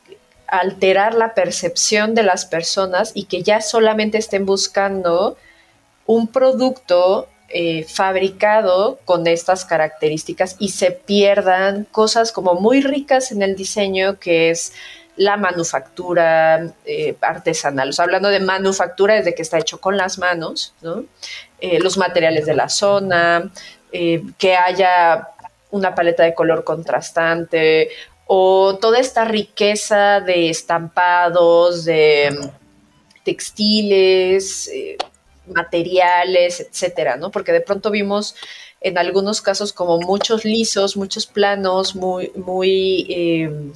[0.47, 5.37] alterar la percepción de las personas y que ya solamente estén buscando
[6.05, 13.41] un producto eh, fabricado con estas características y se pierdan cosas como muy ricas en
[13.41, 14.73] el diseño que es
[15.17, 17.91] la manufactura eh, artesanal.
[17.97, 20.73] hablando de manufactura desde que está hecho con las manos,
[21.59, 23.51] eh, los materiales de la zona,
[23.91, 25.27] que haya
[25.69, 27.89] una paleta de color contrastante
[28.25, 32.33] o toda esta riqueza de estampados, de
[33.25, 34.71] textiles,
[35.45, 37.31] materiales, etcétera, ¿no?
[37.31, 38.35] Porque de pronto vimos
[38.81, 43.73] en algunos casos como muchos lisos, muchos planos, muy, muy, em,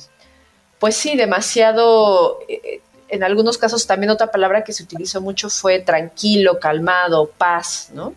[0.80, 5.80] pues sí, demasiado, eh, en algunos casos también otra palabra que se utilizó mucho fue
[5.80, 8.14] tranquilo, calmado, paz, ¿no?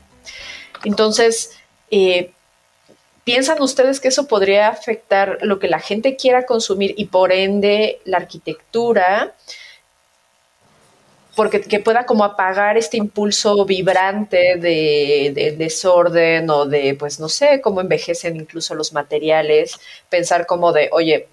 [0.85, 1.53] Entonces,
[1.91, 2.33] eh,
[3.25, 8.01] ¿piensan ustedes que eso podría afectar lo que la gente quiera consumir y por ende
[8.05, 9.35] la arquitectura?
[11.39, 17.61] porque que pueda como apagar este impulso vibrante de, desorden o de, pues no sé,
[17.61, 19.79] cómo envejecen incluso los materiales,
[20.09, 21.29] pensar como de, oye,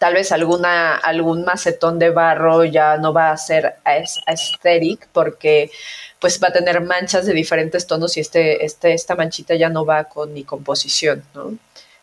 [0.00, 5.70] tal vez alguna, algún macetón de barro ya no va a ser aesthetic porque
[6.18, 9.84] pues va a tener manchas de diferentes tonos y este, este, esta manchita ya no
[9.84, 11.52] va con mi composición, ¿no?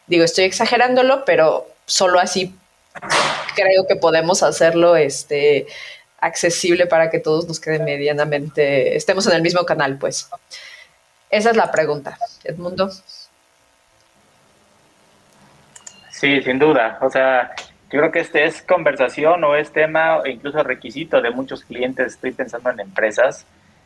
[0.06, 2.54] Digo, estoy exagerándolo, pero solo así
[3.56, 5.66] creo que podemos hacerlo, este,
[6.20, 10.30] accesible para que todos nos quede medianamente, estemos en el mismo canal, pues.
[11.32, 12.92] Esa es la pregunta, Edmundo.
[16.12, 17.00] Sí, sin duda.
[17.02, 17.56] O sea,
[17.90, 22.14] yo creo que este es conversación o es tema o incluso requisito de muchos clientes.
[22.14, 23.46] Estoy pensando en empresas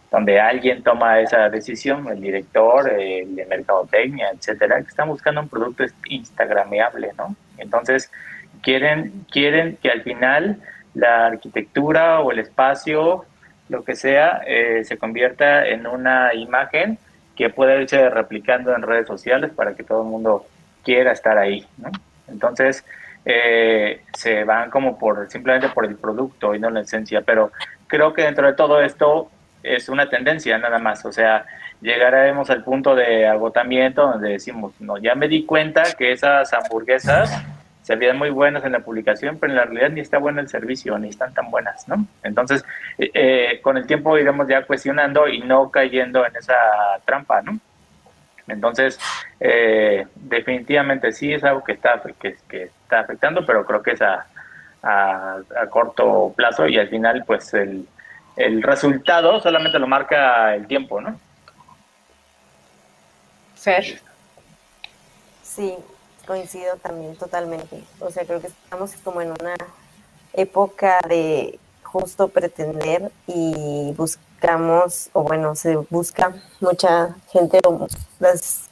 [0.10, 5.48] donde alguien toma esa decisión, el director, el de mercadotecnia, etcétera, que están buscando un
[5.48, 7.36] producto instagrameable, ¿no?
[7.58, 8.12] Entonces,
[8.62, 10.62] quieren, quieren que al final
[10.96, 13.26] la arquitectura o el espacio,
[13.70, 16.98] lo que sea, eh, se convierta en una imagen
[17.36, 20.46] que pueda irse replicando en redes sociales para que todo el mundo
[20.84, 21.92] quiera estar ahí, ¿no?
[22.28, 22.84] Entonces,
[23.26, 27.52] eh, se van como por simplemente por el producto y no la esencia, pero
[27.88, 29.30] creo que dentro de todo esto
[29.64, 31.46] es una tendencia nada más, o sea,
[31.82, 37.44] llegaremos al punto de agotamiento donde decimos, no, ya me di cuenta que esas hamburguesas
[37.82, 40.48] se veían muy buenas en la publicación, pero en la realidad ni está bueno el
[40.48, 42.06] servicio, ni están tan buenas, ¿no?
[42.24, 42.64] Entonces,
[42.98, 46.56] eh, eh, con el tiempo iremos ya cuestionando y no cayendo en esa
[47.06, 47.60] trampa, ¿no?
[48.48, 49.00] Entonces,
[49.40, 54.02] eh, definitivamente sí es algo que está, que, que, está afectando, pero creo que es
[54.02, 54.26] a,
[54.84, 57.88] a, a corto plazo y al final, pues, el,
[58.36, 61.18] el resultado solamente lo marca el tiempo, ¿no?
[63.56, 64.02] Fer.
[65.42, 65.76] Sí,
[66.28, 67.84] coincido también totalmente.
[68.00, 69.56] O sea, creo que estamos como en una
[70.34, 77.60] época de justo pretender y buscamos, o bueno, se busca mucha gente,
[78.20, 78.71] las,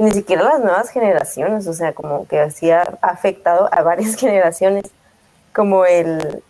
[0.00, 4.84] ni siquiera las nuevas generaciones, o sea, como que así ha afectado a varias generaciones,
[5.54, 6.42] como el,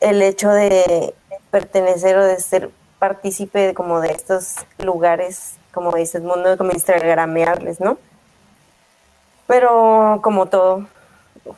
[0.00, 1.14] el hecho de
[1.52, 7.96] pertenecer o de ser partícipe como de estos lugares, como dices, mundo como instagrameables, ¿no?
[9.46, 10.86] Pero como todo,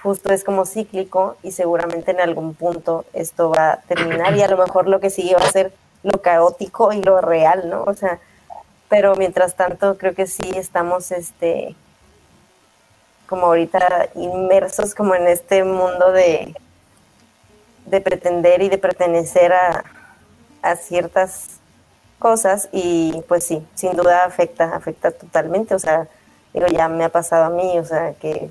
[0.03, 4.49] justo es como cíclico y seguramente en algún punto esto va a terminar y a
[4.49, 7.85] lo mejor lo que sigue va a ser lo caótico y lo real, ¿no?
[7.85, 8.19] O sea,
[8.89, 11.75] pero mientras tanto creo que sí estamos este
[13.29, 16.55] como ahorita inmersos como en este mundo de
[17.87, 19.85] de pretender y de pertenecer a,
[20.63, 21.61] a ciertas
[22.19, 26.09] cosas y pues sí, sin duda afecta, afecta totalmente, o sea,
[26.53, 28.51] digo, ya me ha pasado a mí, o sea, que,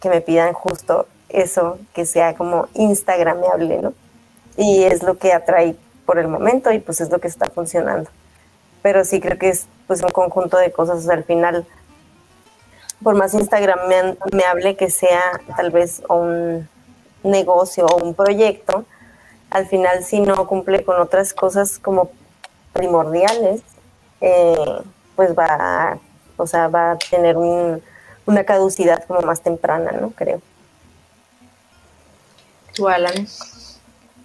[0.00, 3.92] que me pidan justo eso, que sea como instagramable, ¿no?
[4.56, 5.76] Y es lo que atrae
[6.06, 8.10] por el momento y pues es lo que está funcionando.
[8.82, 11.66] Pero sí creo que es pues un conjunto de cosas, o sea, al final,
[13.02, 16.68] por más instagramable que sea tal vez un
[17.22, 18.84] negocio o un proyecto,
[19.50, 22.10] al final si no cumple con otras cosas como
[22.72, 23.62] primordiales,
[24.20, 24.82] eh,
[25.16, 25.98] pues va a,
[26.36, 27.82] o sea, va a tener un,
[28.26, 30.10] una caducidad como más temprana, ¿no?
[30.10, 30.40] Creo.
[32.74, 33.26] ¿Tú, Alan?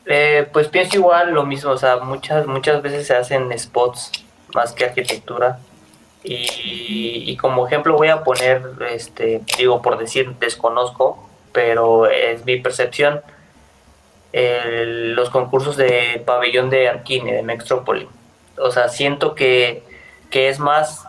[0.05, 4.11] Eh, pues pienso igual lo mismo, o sea, muchas, muchas veces se hacen spots
[4.53, 5.59] más que arquitectura.
[6.25, 13.21] Y, como ejemplo voy a poner, este, digo por decir, desconozco, pero es mi percepción,
[14.31, 18.07] los concursos de pabellón de Arquine, de Mextrópoli.
[18.57, 19.83] O sea, siento que,
[20.29, 21.05] que es más,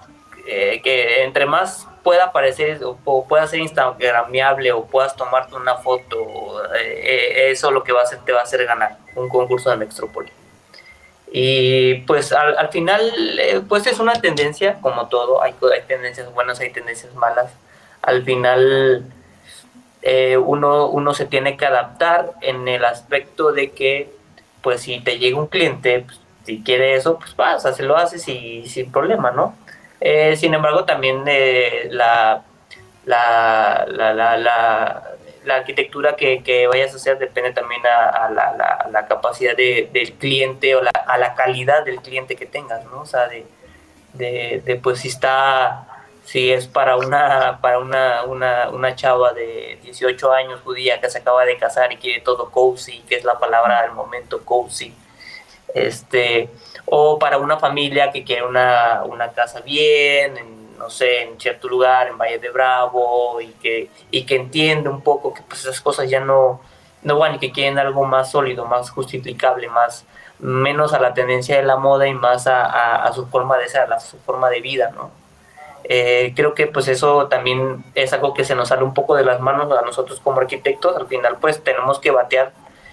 [0.49, 6.63] eh, que entre más pueda aparecer o pueda ser instagramiable o puedas tomarte una foto,
[6.75, 9.77] eh, eso lo que va a hacer te va a hacer ganar un concurso de
[9.77, 10.31] Mextrópoli.
[11.37, 13.01] Y pues al, al final,
[13.41, 15.53] eh, pues es una tendencia, como todo, hay,
[15.89, 17.51] tendencias buenas, hay tendencias malas.
[18.03, 19.05] Al final
[20.03, 24.13] eh, uno, uno se tiene que adaptar en el aspecto de que,
[24.63, 28.29] pues si te llega un cliente, pues, si quiere eso, pues pasa, se lo haces
[28.29, 29.57] y sin problema, ¿no?
[30.01, 32.45] Eh, sin embargo, también eh, la,
[33.07, 33.87] la,
[35.45, 40.13] la, arquitectura que, que, vayas a hacer depende también a, la, la, capacidad de, del
[40.15, 43.03] cliente o a la calidad del cliente que tengas, ¿no?
[43.03, 43.47] O sea, de,
[44.15, 45.87] de, de pues si está
[46.25, 51.19] si es para una para una, una, una, chava de 18 años judía que se
[51.19, 54.95] acaba de casar y quiere todo cozy, que es la palabra del momento cozy,
[55.75, 56.49] este,
[56.87, 61.67] o para una familia que quiere una, una casa bien, en, no sé, en cierto
[61.67, 65.81] lugar, en Valle de Bravo, y que, y que entiende un poco que pues esas
[65.81, 66.61] cosas ya no,
[67.03, 70.05] no van y que quieren algo más sólido, más justificable, más
[70.41, 73.99] menos a la tendencia de la moda y más a, su forma de ser, a
[73.99, 75.11] su forma de vida, ¿no?
[75.85, 79.25] Eh, creo que pues eso también es algo que se nos sale un poco de
[79.25, 82.53] las manos a nosotros como arquitectos, al final pues tenemos que batear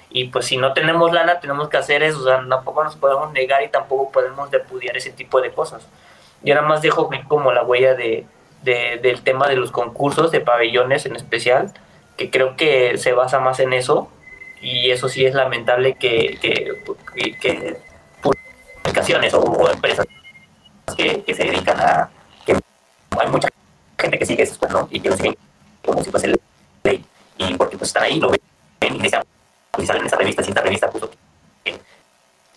[0.10, 3.34] y pues si no tenemos lana tenemos que hacer eso, o sea, tampoco nos podemos
[3.34, 5.86] negar y tampoco podemos repudiar ese tipo de cosas.
[6.44, 8.26] Yo nada más dejo como la huella de,
[8.64, 11.72] del tema de los concursos, de pabellones en especial,
[12.18, 14.10] que creo que se basa más en eso
[14.62, 17.78] y eso sí es lamentable que, que, que,
[18.22, 20.06] publicaciones o, empresas
[20.96, 22.10] que, que se dedican a
[23.20, 23.50] hay mucha
[23.98, 24.88] gente que sigue eso, pues, ¿no?
[24.92, 25.38] Y que lo siguen
[25.84, 26.34] como si fuese
[26.84, 27.06] ley.
[27.38, 29.24] Y porque pues están ahí, lo ven y desean,
[29.78, 31.10] y salen en esa revista, si esta revista puso
[31.64, 31.76] que,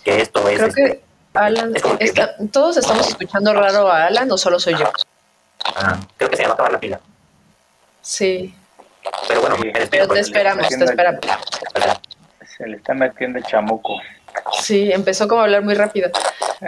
[0.04, 0.58] que esto es...
[0.58, 1.03] Creo que, este,
[1.34, 1.74] Alan,
[2.52, 4.90] ¿todos estamos escuchando raro a Alan o solo soy yo?
[5.64, 7.00] Ah, creo que se va a acabar la pila.
[8.02, 8.54] Sí.
[9.26, 9.56] Pero bueno,
[9.90, 11.20] Pero te esperamos, te esperamos.
[12.56, 14.00] Se le está metiendo el chamuco.
[14.60, 16.08] Sí, empezó como a hablar muy rápido.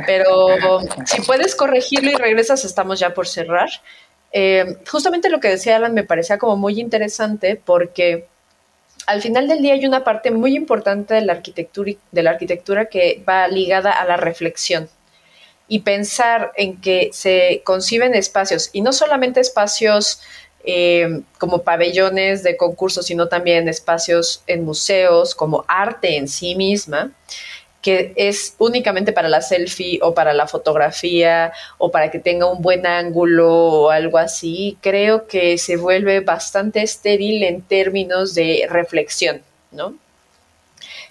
[0.04, 0.48] Pero
[1.06, 3.68] si puedes corregirlo y regresas, estamos ya por cerrar.
[4.32, 8.26] Eh, justamente lo que decía Alan me parecía como muy interesante porque
[9.06, 12.86] al final del día hay una parte muy importante de la arquitectura, de la arquitectura
[12.86, 14.88] que va ligada a la reflexión
[15.68, 20.20] y pensar en que se conciben espacios y no solamente espacios
[20.64, 27.12] eh, como pabellones de concursos, sino también espacios en museos como arte en sí misma
[27.86, 32.60] que es únicamente para la selfie o para la fotografía o para que tenga un
[32.60, 39.40] buen ángulo o algo así, creo que se vuelve bastante estéril en términos de reflexión,
[39.70, 39.94] ¿no?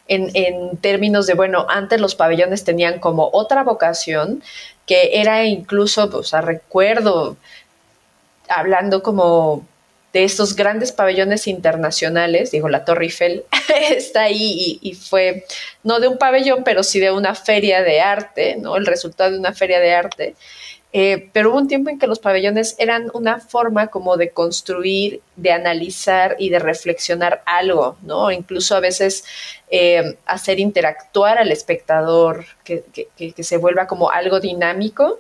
[0.09, 4.43] En, en, términos de, bueno, antes los pabellones tenían como otra vocación,
[4.86, 7.38] que era incluso, o sea, recuerdo
[8.49, 9.65] hablando como
[10.16, 13.43] de estos grandes pabellones internacionales, digo, la Torre Eiffel
[13.91, 15.43] está ahí y, fue
[15.84, 18.78] no de un pabellón, pero sí de una feria de arte, ¿no?
[18.78, 20.36] El resultado de una feria de arte.
[20.93, 25.20] Eh, pero hubo un tiempo en que los pabellones eran una forma como de construir,
[25.36, 28.32] de analizar y de reflexionar algo, ¿no?
[28.32, 29.26] Incluso a veces
[29.70, 32.86] eh, hacer interactuar al espectador, que,
[33.18, 35.20] que, se vuelva como algo dinámico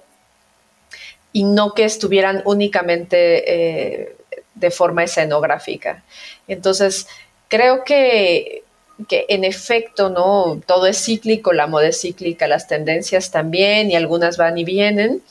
[1.33, 4.15] y no que estuvieran únicamente eh,
[4.55, 6.03] de forma escenográfica.
[6.47, 7.07] Entonces,
[7.47, 8.63] creo que,
[9.07, 10.61] que, en efecto, ¿no?
[10.65, 15.21] Todo es cíclico, la moda es cíclica, las tendencias también, y algunas van y vienen,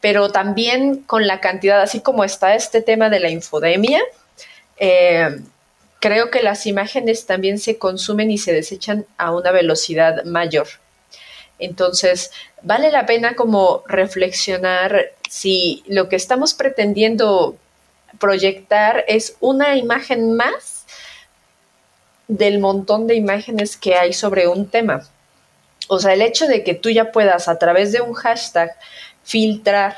[0.00, 4.00] pero también con la cantidad, así como está este tema de la infodemia,
[4.78, 5.40] eh,
[6.00, 10.68] creo que las imágenes también se consumen y se desechan a una velocidad mayor.
[11.58, 12.30] Entonces,
[12.62, 17.56] vale la pena como reflexionar si lo que estamos pretendiendo
[18.18, 20.86] proyectar es una imagen más
[22.28, 25.06] del montón de imágenes que hay sobre un tema.
[25.88, 28.76] O sea, el hecho de que tú ya puedas a través de un hashtag
[29.24, 29.96] filtrar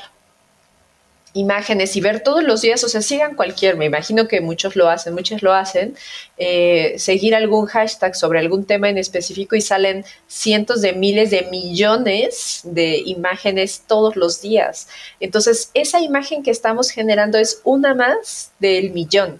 [1.33, 4.89] imágenes y ver todos los días, o sea, sigan cualquier, me imagino que muchos lo
[4.89, 5.95] hacen, muchos lo hacen,
[6.37, 11.43] eh, seguir algún hashtag sobre algún tema en específico y salen cientos de miles de
[11.49, 14.87] millones de imágenes todos los días.
[15.19, 19.39] Entonces, esa imagen que estamos generando es una más del millón.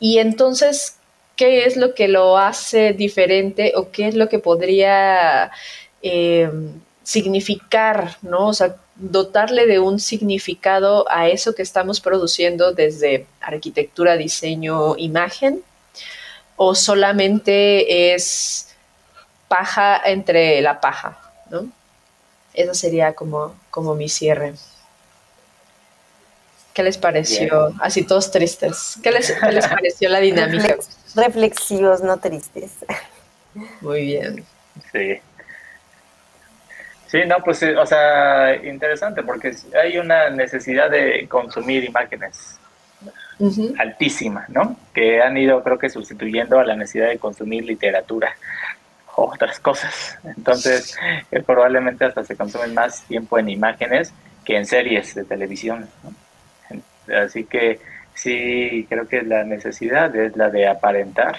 [0.00, 0.96] Y entonces,
[1.36, 5.50] ¿qué es lo que lo hace diferente o qué es lo que podría...
[6.02, 6.50] Eh,
[7.04, 8.48] significar, ¿no?
[8.48, 15.62] O sea, dotarle de un significado a eso que estamos produciendo desde arquitectura, diseño, imagen,
[16.56, 18.68] o solamente es
[19.48, 21.18] paja entre la paja,
[21.50, 21.68] ¿no?
[22.54, 24.54] Eso sería como, como mi cierre.
[26.74, 27.74] ¿Qué les pareció?
[27.80, 28.96] Así todos tristes.
[29.02, 30.76] ¿Qué les, ¿Qué les, pareció la dinámica?
[31.14, 32.72] Reflexivos, no tristes.
[33.80, 34.44] Muy bien.
[34.90, 35.20] Sí.
[37.12, 42.58] Sí, no, pues, o sea, interesante porque hay una necesidad de consumir imágenes
[43.78, 44.78] altísima, ¿no?
[44.94, 48.34] Que han ido, creo que, sustituyendo a la necesidad de consumir literatura
[49.14, 50.18] o otras cosas.
[50.24, 50.96] Entonces,
[51.30, 55.90] eh, probablemente hasta se consumen más tiempo en imágenes que en series de televisión.
[57.14, 57.78] Así que
[58.14, 61.36] sí, creo que la necesidad es la de aparentar.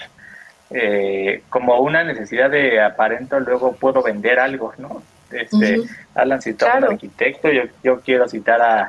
[0.70, 5.02] Eh, como una necesidad de aparento, luego puedo vender algo, ¿no?
[5.34, 5.82] Este,
[6.14, 8.86] Alan citó a un arquitecto, yo, yo quiero citar a,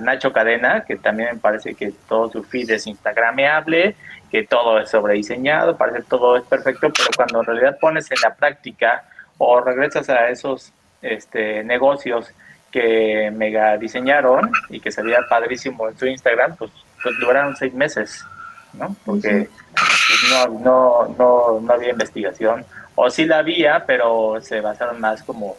[0.00, 3.94] Nacho Cadena, que también me parece que todo su feed es instagrameable,
[4.28, 8.16] que todo es sobrediseñado, parece que todo es perfecto, pero cuando en realidad pones en
[8.24, 9.04] la práctica
[9.38, 12.32] o regresas a esos este, negocios
[12.72, 18.24] que mega diseñaron y que salía padrísimo en su Instagram, pues, pues duraron seis meses,
[18.72, 18.96] ¿no?
[19.04, 25.00] Porque pues, no, no, no, no había investigación o sí la había, pero se basaron
[25.00, 25.56] más como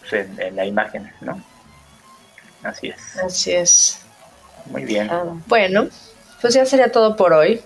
[0.00, 1.42] pues, en, la imagen, ¿no?
[2.62, 3.16] Así es.
[3.18, 4.00] Así es.
[4.66, 5.08] Muy bien.
[5.10, 5.88] Ah, bueno,
[6.40, 7.60] pues ya sería todo por hoy.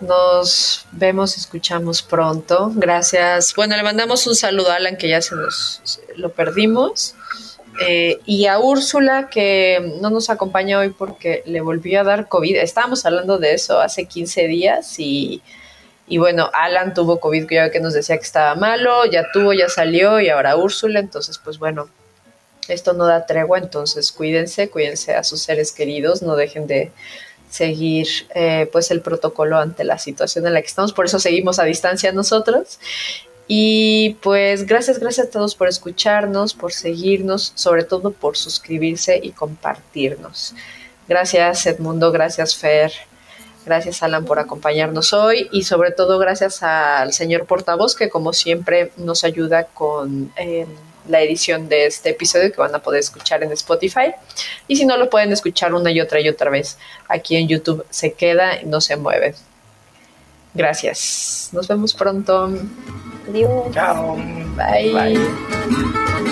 [0.00, 2.72] Nos vemos, escuchamos pronto.
[2.74, 3.54] Gracias.
[3.54, 7.14] Bueno, le mandamos un saludo a Alan, que ya se nos lo perdimos.
[7.80, 12.56] Eh, y a Úrsula, que no nos acompaña hoy porque le volvió a dar COVID.
[12.56, 15.40] Estábamos hablando de eso hace 15 días y
[16.12, 19.70] y bueno, Alan tuvo COVID, ya que nos decía que estaba malo, ya tuvo, ya
[19.70, 21.88] salió, y ahora Úrsula, entonces pues bueno,
[22.68, 26.92] esto no da tregua, entonces cuídense, cuídense a sus seres queridos, no dejen de
[27.48, 31.58] seguir eh, pues el protocolo ante la situación en la que estamos, por eso seguimos
[31.58, 32.78] a distancia nosotros.
[33.48, 39.30] Y pues gracias, gracias a todos por escucharnos, por seguirnos, sobre todo por suscribirse y
[39.30, 40.54] compartirnos.
[41.08, 42.92] Gracias Edmundo, gracias Fer,
[43.64, 48.92] gracias Alan por acompañarnos hoy y sobre todo gracias al señor portavoz que como siempre
[48.96, 50.66] nos ayuda con eh,
[51.08, 54.14] la edición de este episodio que van a poder escuchar en Spotify.
[54.68, 57.84] Y si no lo pueden escuchar una y otra y otra vez, aquí en YouTube
[57.90, 59.34] se queda y no se mueve.
[60.54, 61.48] Gracias.
[61.52, 62.50] Nos vemos pronto.
[63.28, 63.72] Adiós.
[63.72, 64.16] Chao.
[64.56, 64.92] Bye.
[64.92, 66.31] Bye.